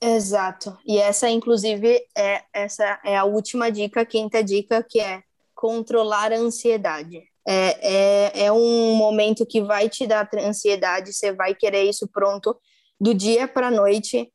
[0.00, 0.76] Exato.
[0.86, 5.22] E essa, inclusive, é essa é a última dica, a quinta dica, que é
[5.54, 7.22] controlar a ansiedade.
[7.46, 12.56] É, é, é um momento que vai te dar ansiedade, você vai querer isso pronto
[13.00, 14.30] do dia para a noite,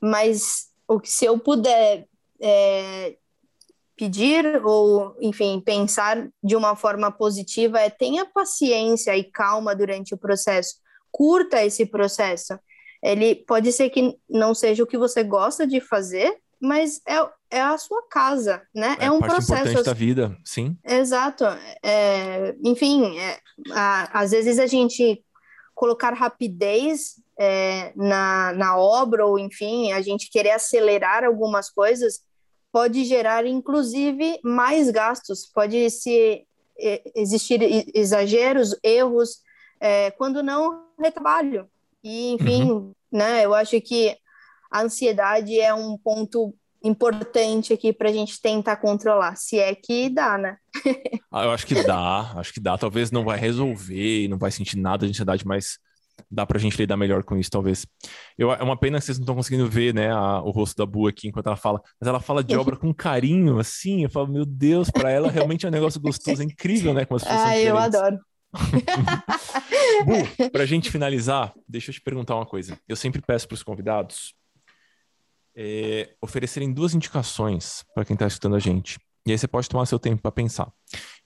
[0.00, 2.06] mas o que se eu puder
[2.40, 3.16] é,
[3.96, 10.18] pedir ou, enfim, pensar de uma forma positiva é tenha paciência e calma durante o
[10.18, 10.74] processo,
[11.10, 12.58] curta esse processo.
[13.02, 17.60] Ele pode ser que não seja o que você gosta de fazer, mas é, é
[17.60, 18.96] a sua casa, né?
[18.98, 20.76] É, é um parte processo importante da vida, sim.
[20.84, 21.44] Exato.
[21.82, 23.38] É, enfim, é,
[23.72, 25.22] a, às vezes a gente
[25.74, 32.20] colocar rapidez é, na, na obra, ou enfim, a gente querer acelerar algumas coisas,
[32.76, 36.44] pode gerar, inclusive, mais gastos, pode se
[37.14, 39.38] existir exageros, erros,
[39.80, 41.70] é, quando não retrabalho.
[42.04, 42.92] E, enfim, uhum.
[43.10, 44.14] né, eu acho que
[44.70, 46.54] a ansiedade é um ponto
[46.84, 50.58] importante aqui para a gente tentar controlar, se é que dá, né?
[51.32, 52.76] ah, eu acho que dá, acho que dá.
[52.76, 55.78] Talvez não vai resolver, não vai sentir nada de ansiedade, mas
[56.30, 57.86] dá pra gente lidar melhor com isso, talvez.
[58.36, 60.86] Eu, é uma pena que vocês não estão conseguindo ver, né, a, o rosto da
[60.86, 64.28] Bu aqui enquanto ela fala, mas ela fala de obra com carinho, assim, eu falo,
[64.28, 67.42] meu Deus, para ela realmente é um negócio gostoso, é incrível, né, como as pessoas
[67.42, 68.18] Ah, eu adoro.
[70.04, 72.78] Bu, pra gente finalizar, deixa eu te perguntar uma coisa.
[72.88, 74.34] Eu sempre peço para os convidados
[75.54, 78.98] é, oferecerem duas indicações para quem está escutando a gente.
[79.26, 80.72] E aí você pode tomar seu tempo para pensar.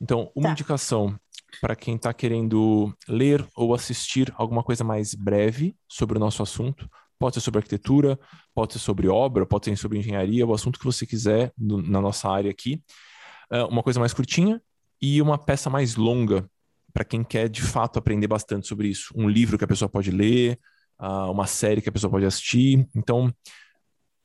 [0.01, 0.53] Então, uma tá.
[0.53, 1.19] indicação
[1.61, 6.89] para quem está querendo ler ou assistir alguma coisa mais breve sobre o nosso assunto.
[7.19, 8.19] Pode ser sobre arquitetura,
[8.55, 12.29] pode ser sobre obra, pode ser sobre engenharia, o assunto que você quiser na nossa
[12.29, 12.83] área aqui.
[13.53, 14.61] Uh, uma coisa mais curtinha
[15.01, 16.49] e uma peça mais longa
[16.93, 19.13] para quem quer de fato aprender bastante sobre isso.
[19.17, 20.59] Um livro que a pessoa pode ler,
[21.01, 22.87] uh, uma série que a pessoa pode assistir.
[22.95, 23.33] Então,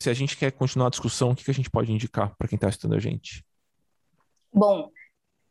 [0.02, 2.48] se a gente quer continuar a discussão, o que, que a gente pode indicar para
[2.48, 3.44] quem está estudando a gente?
[4.54, 4.90] Bom,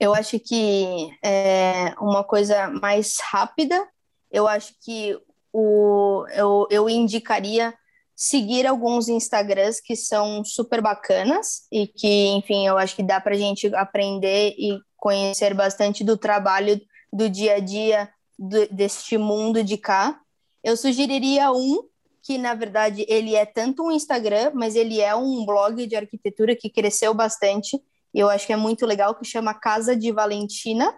[0.04, 3.88] eu acho que é uma coisa mais rápida.
[4.30, 5.18] Eu acho que
[5.50, 7.72] o, eu, eu indicaria
[8.14, 13.34] seguir alguns Instagrams que são super bacanas e que, enfim, eu acho que dá para
[13.34, 16.78] gente aprender e conhecer bastante do trabalho
[17.10, 20.20] do dia a dia do, deste mundo de cá.
[20.62, 21.82] Eu sugeriria um
[22.22, 26.54] que, na verdade, ele é tanto um Instagram, mas ele é um blog de arquitetura
[26.54, 27.80] que cresceu bastante
[28.20, 30.94] eu acho que é muito legal, que chama Casa de Valentina.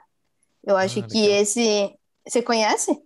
[0.64, 1.94] Eu acho ah, que esse.
[2.26, 2.96] Você conhece?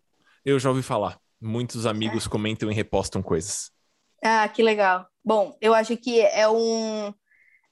[0.45, 1.19] Eu já ouvi falar.
[1.41, 2.29] Muitos amigos é.
[2.29, 3.71] comentam e repostam coisas.
[4.23, 5.07] Ah, que legal.
[5.25, 7.15] Bom, eu acho que é um.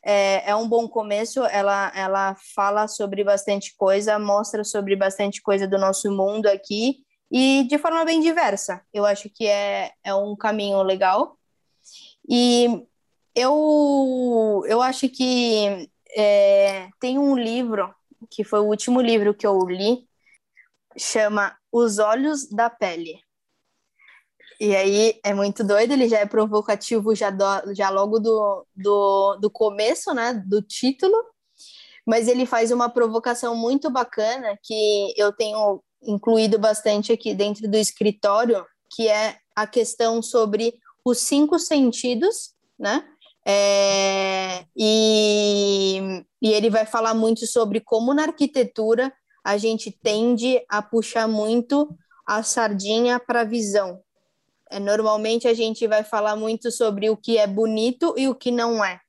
[0.04, 1.44] É, é, um bom começo.
[1.46, 6.98] Ela, ela fala sobre bastante coisa, mostra sobre bastante coisa do nosso mundo aqui
[7.30, 8.82] e de forma bem diversa.
[8.92, 11.36] Eu acho que é, é um caminho legal.
[12.28, 12.86] E
[13.34, 17.94] eu, eu acho que é, tem um livro,
[18.30, 20.06] que foi o último livro que eu li,
[20.96, 23.20] chama Os Olhos da Pele.
[24.60, 29.36] E aí é muito doido, ele já é provocativo já, do, já logo do, do,
[29.36, 31.14] do começo, né, do título,
[32.04, 37.76] mas ele faz uma provocação muito bacana que eu tenho incluído bastante aqui dentro do
[37.76, 43.04] escritório, que é a questão sobre os cinco sentidos, né?
[43.50, 49.10] É, e, e ele vai falar muito sobre como na arquitetura
[49.42, 51.88] a gente tende a puxar muito
[52.26, 54.02] a sardinha para a visão.
[54.70, 58.50] É, normalmente a gente vai falar muito sobre o que é bonito e o que
[58.50, 59.00] não é.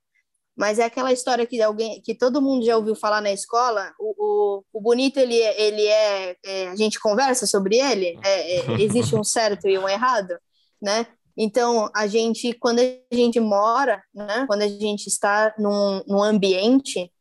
[0.55, 3.93] mas é aquela história que alguém que todo mundo já ouviu falar na escola.
[3.99, 8.19] O, o, o bonito ele ele é, é, a gente conversa sobre ele.
[8.23, 10.37] É, é, existe um certo e um errado,
[10.81, 11.07] né?
[11.37, 14.45] Então a gente quando a gente mora, né?
[14.47, 17.11] Quando a gente está num, num ambiente,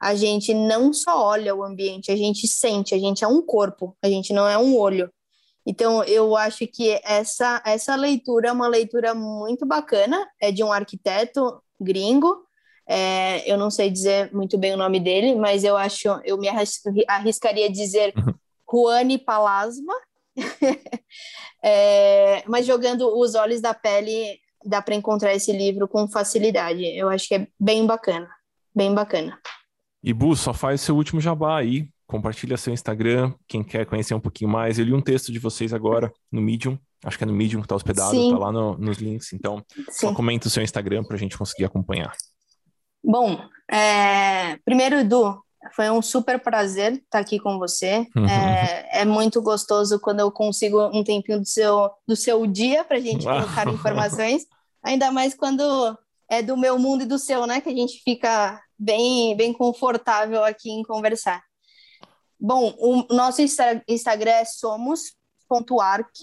[0.00, 2.94] a gente não só olha o ambiente, a gente sente.
[2.94, 5.10] A gente é um corpo, a gente não é um olho.
[5.66, 10.72] Então, eu acho que essa, essa leitura é uma leitura muito bacana, é de um
[10.72, 12.46] arquiteto gringo,
[12.88, 16.48] é, eu não sei dizer muito bem o nome dele, mas eu acho, eu me
[17.08, 18.32] arriscaria dizer uhum.
[18.70, 19.92] Juane Palasma.
[21.62, 26.84] é, mas jogando os olhos da pele, dá para encontrar esse livro com facilidade.
[26.84, 28.28] Eu acho que é bem bacana,
[28.74, 29.38] bem bacana.
[30.02, 31.88] E Bu, só faz seu último jabá aí.
[32.06, 34.78] Compartilha seu Instagram, quem quer conhecer um pouquinho mais.
[34.78, 37.66] Eu li um texto de vocês agora no Medium, acho que é no Medium que
[37.66, 38.30] está hospedado, Sim.
[38.30, 39.32] tá lá no, nos links.
[39.32, 39.60] Então,
[39.90, 40.08] Sim.
[40.08, 42.12] só comenta o seu Instagram para a gente conseguir acompanhar.
[43.02, 44.56] Bom, é...
[44.64, 45.36] primeiro, Edu,
[45.74, 48.06] foi um super prazer estar aqui com você.
[48.16, 48.28] Uhum.
[48.28, 52.96] É, é, muito gostoso quando eu consigo um tempinho do seu, do seu dia para
[52.96, 54.46] a gente colocar informações,
[54.82, 55.62] ainda mais quando
[56.28, 57.60] é do meu mundo e do seu, né?
[57.60, 61.42] Que a gente fica bem, bem confortável aqui em conversar.
[62.38, 66.14] Bom, o nosso Instagram é somos.arc,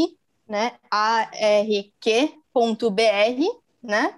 [0.48, 0.74] né?
[0.92, 2.32] A-R-Q.br,
[3.82, 4.16] né?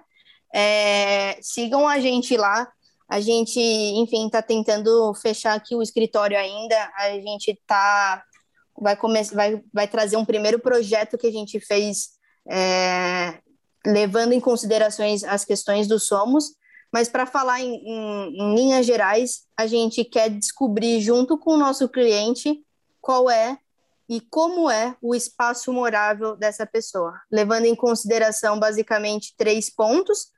[0.54, 2.70] É, sigam a gente lá.
[3.08, 6.76] A gente, enfim, está tentando fechar aqui o escritório ainda.
[6.96, 8.24] A gente tá
[8.78, 12.10] vai começar, vai, vai trazer um primeiro projeto que a gente fez
[12.48, 13.38] é,
[13.86, 16.54] levando em considerações as questões do Somos.
[16.92, 21.56] Mas para falar em, em, em linhas gerais, a gente quer descobrir junto com o
[21.56, 22.62] nosso cliente
[23.00, 23.58] qual é
[24.08, 30.28] e como é o espaço morável dessa pessoa, levando em consideração basicamente três pontos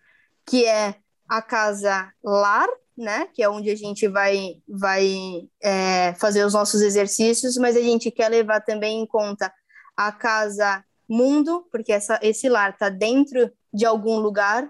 [0.46, 0.96] que é
[1.28, 3.28] a casa lar, né?
[3.34, 8.10] Que é onde a gente vai, vai é, fazer os nossos exercícios, mas a gente
[8.10, 9.52] quer levar também em conta
[9.96, 14.68] a casa mundo, porque essa, esse lar está dentro de algum lugar,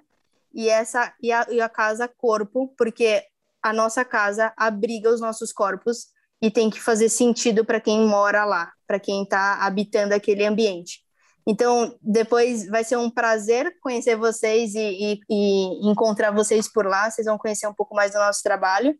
[0.55, 3.23] e essa e a, e a casa corpo, porque
[3.63, 6.09] a nossa casa abriga os nossos corpos
[6.41, 11.05] e tem que fazer sentido para quem mora lá, para quem está habitando aquele ambiente.
[11.51, 17.11] Então, depois vai ser um prazer conhecer vocês e, e, e, encontrar vocês por lá.
[17.11, 18.95] Vocês vão conhecer um pouco mais do nosso trabalho.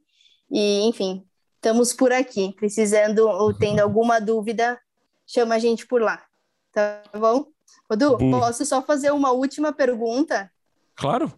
[0.51, 2.55] E, enfim, estamos por aqui.
[2.57, 4.81] Precisando ou tendo alguma dúvida,
[5.27, 6.25] chama a gente por lá.
[6.73, 7.49] Tá bom?
[7.87, 10.51] Odu, posso só fazer uma última pergunta?
[10.97, 11.31] Claro.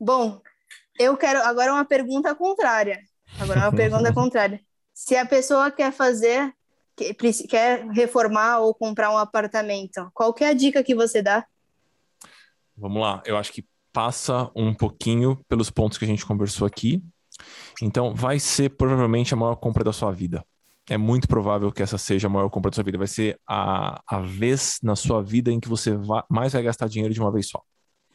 [0.00, 0.40] Bom,
[0.98, 3.02] eu quero agora uma pergunta contrária.
[3.38, 4.62] Agora uma pergunta contrária.
[4.94, 6.54] Se a pessoa quer fazer
[7.48, 11.44] quer reformar ou comprar um apartamento, qual é a dica que você dá?
[12.76, 17.02] Vamos lá, eu acho que passa um pouquinho pelos pontos que a gente conversou aqui.
[17.82, 20.44] Então, vai ser provavelmente a maior compra da sua vida.
[20.88, 22.98] É muito provável que essa seja a maior compra da sua vida.
[22.98, 26.88] Vai ser a, a vez na sua vida em que você vai, mais vai gastar
[26.88, 27.62] dinheiro de uma vez só.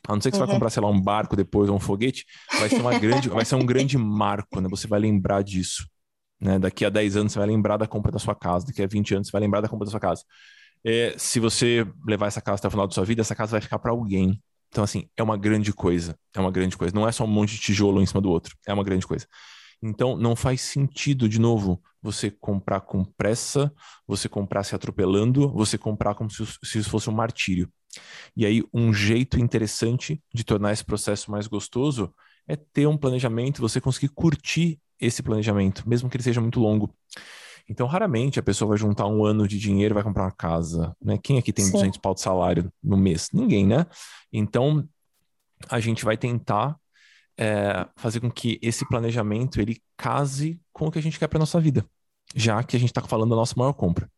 [0.07, 0.47] A não ser que você uhum.
[0.47, 2.25] vai comprar, sei lá, um barco depois ou um foguete,
[2.59, 4.67] vai ser, uma grande, vai ser um grande marco, né?
[4.69, 5.87] Você vai lembrar disso.
[6.45, 6.59] Né?
[6.59, 9.15] Daqui a 10 anos você vai lembrar da compra da sua casa, daqui a 20
[9.15, 10.23] anos você vai lembrar da compra da sua casa.
[10.85, 13.61] É, se você levar essa casa até o final da sua vida, essa casa vai
[13.61, 14.39] ficar para alguém.
[14.69, 16.15] Então, assim, é uma grande coisa.
[16.35, 16.93] É uma grande coisa.
[16.93, 18.55] Não é só um monte de tijolo em cima do outro.
[18.67, 19.25] É uma grande coisa.
[19.81, 23.73] Então, não faz sentido, de novo, você comprar com pressa,
[24.07, 27.67] você comprar se atropelando, você comprar como se, se isso fosse um martírio.
[28.37, 32.13] E aí, um jeito interessante de tornar esse processo mais gostoso
[32.47, 36.93] é ter um planejamento, você conseguir curtir esse planejamento, mesmo que ele seja muito longo.
[37.67, 40.95] Então, raramente a pessoa vai juntar um ano de dinheiro e vai comprar uma casa,
[41.01, 41.17] né?
[41.21, 41.71] Quem aqui tem Sim.
[41.71, 43.29] 200 pau de salário no mês?
[43.33, 43.87] Ninguém, né?
[44.31, 44.87] Então,
[45.69, 46.77] a gente vai tentar
[47.37, 51.39] é, fazer com que esse planejamento ele case com o que a gente quer para
[51.39, 51.85] nossa vida,
[52.35, 54.09] já que a gente está falando da nossa maior compra.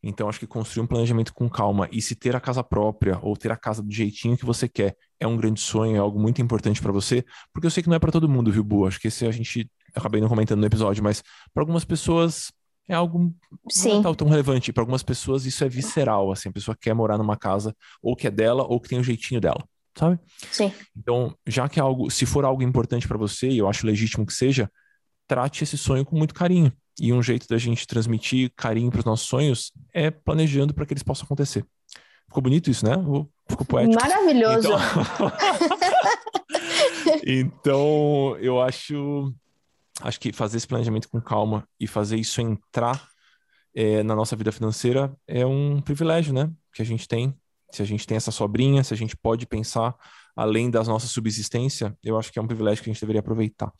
[0.00, 3.36] Então, acho que construir um planejamento com calma e se ter a casa própria ou
[3.36, 6.40] ter a casa do jeitinho que você quer é um grande sonho, é algo muito
[6.40, 8.86] importante para você, porque eu sei que não é para todo mundo, viu, Bu?
[8.86, 9.68] Acho que esse a gente
[9.98, 11.22] acabei não comentando no episódio, mas
[11.52, 12.52] para algumas pessoas
[12.88, 13.34] é algo
[13.68, 14.00] Sim.
[14.00, 14.72] não é tão relevante.
[14.72, 18.26] Para algumas pessoas isso é visceral, assim, a pessoa quer morar numa casa ou que
[18.26, 19.62] é dela ou que tem o jeitinho dela,
[19.96, 20.18] sabe?
[20.50, 20.72] Sim.
[20.96, 24.24] Então, já que é algo, se for algo importante para você, e eu acho legítimo
[24.24, 24.70] que seja,
[25.26, 26.72] trate esse sonho com muito carinho.
[27.00, 30.94] E um jeito da gente transmitir carinho para os nossos sonhos é planejando para que
[30.94, 31.64] eles possam acontecer.
[32.26, 32.92] Ficou bonito isso, né?
[33.48, 34.02] Ficou poético.
[34.02, 34.68] Maravilhoso.
[34.68, 35.32] Então,
[37.24, 39.32] então eu acho,
[40.02, 43.08] acho que fazer esse planejamento com calma e fazer isso entrar
[43.74, 46.50] é, na nossa vida financeira é um privilégio, né?
[46.72, 47.34] Que a gente tem
[47.70, 49.94] se a gente tem essa sobrinha, se a gente pode pensar
[50.34, 53.72] além da nossa subsistência, eu acho que é um privilégio que a gente deveria aproveitar.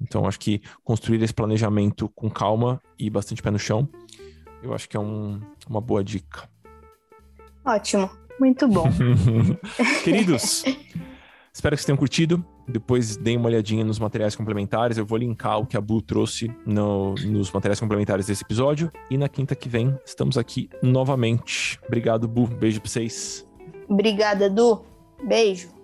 [0.00, 3.88] Então, acho que construir esse planejamento com calma e bastante pé no chão,
[4.62, 6.48] eu acho que é um, uma boa dica.
[7.64, 8.10] Ótimo,
[8.40, 8.88] muito bom.
[10.02, 10.64] Queridos,
[11.52, 12.44] espero que vocês tenham curtido.
[12.68, 14.98] Depois deem uma olhadinha nos materiais complementares.
[14.98, 18.90] Eu vou linkar o que a Bu trouxe no, nos materiais complementares desse episódio.
[19.10, 21.78] E na quinta que vem, estamos aqui novamente.
[21.86, 22.46] Obrigado, Bu.
[22.46, 23.46] Beijo pra vocês.
[23.88, 24.82] Obrigada, Du.
[25.22, 25.75] Beijo.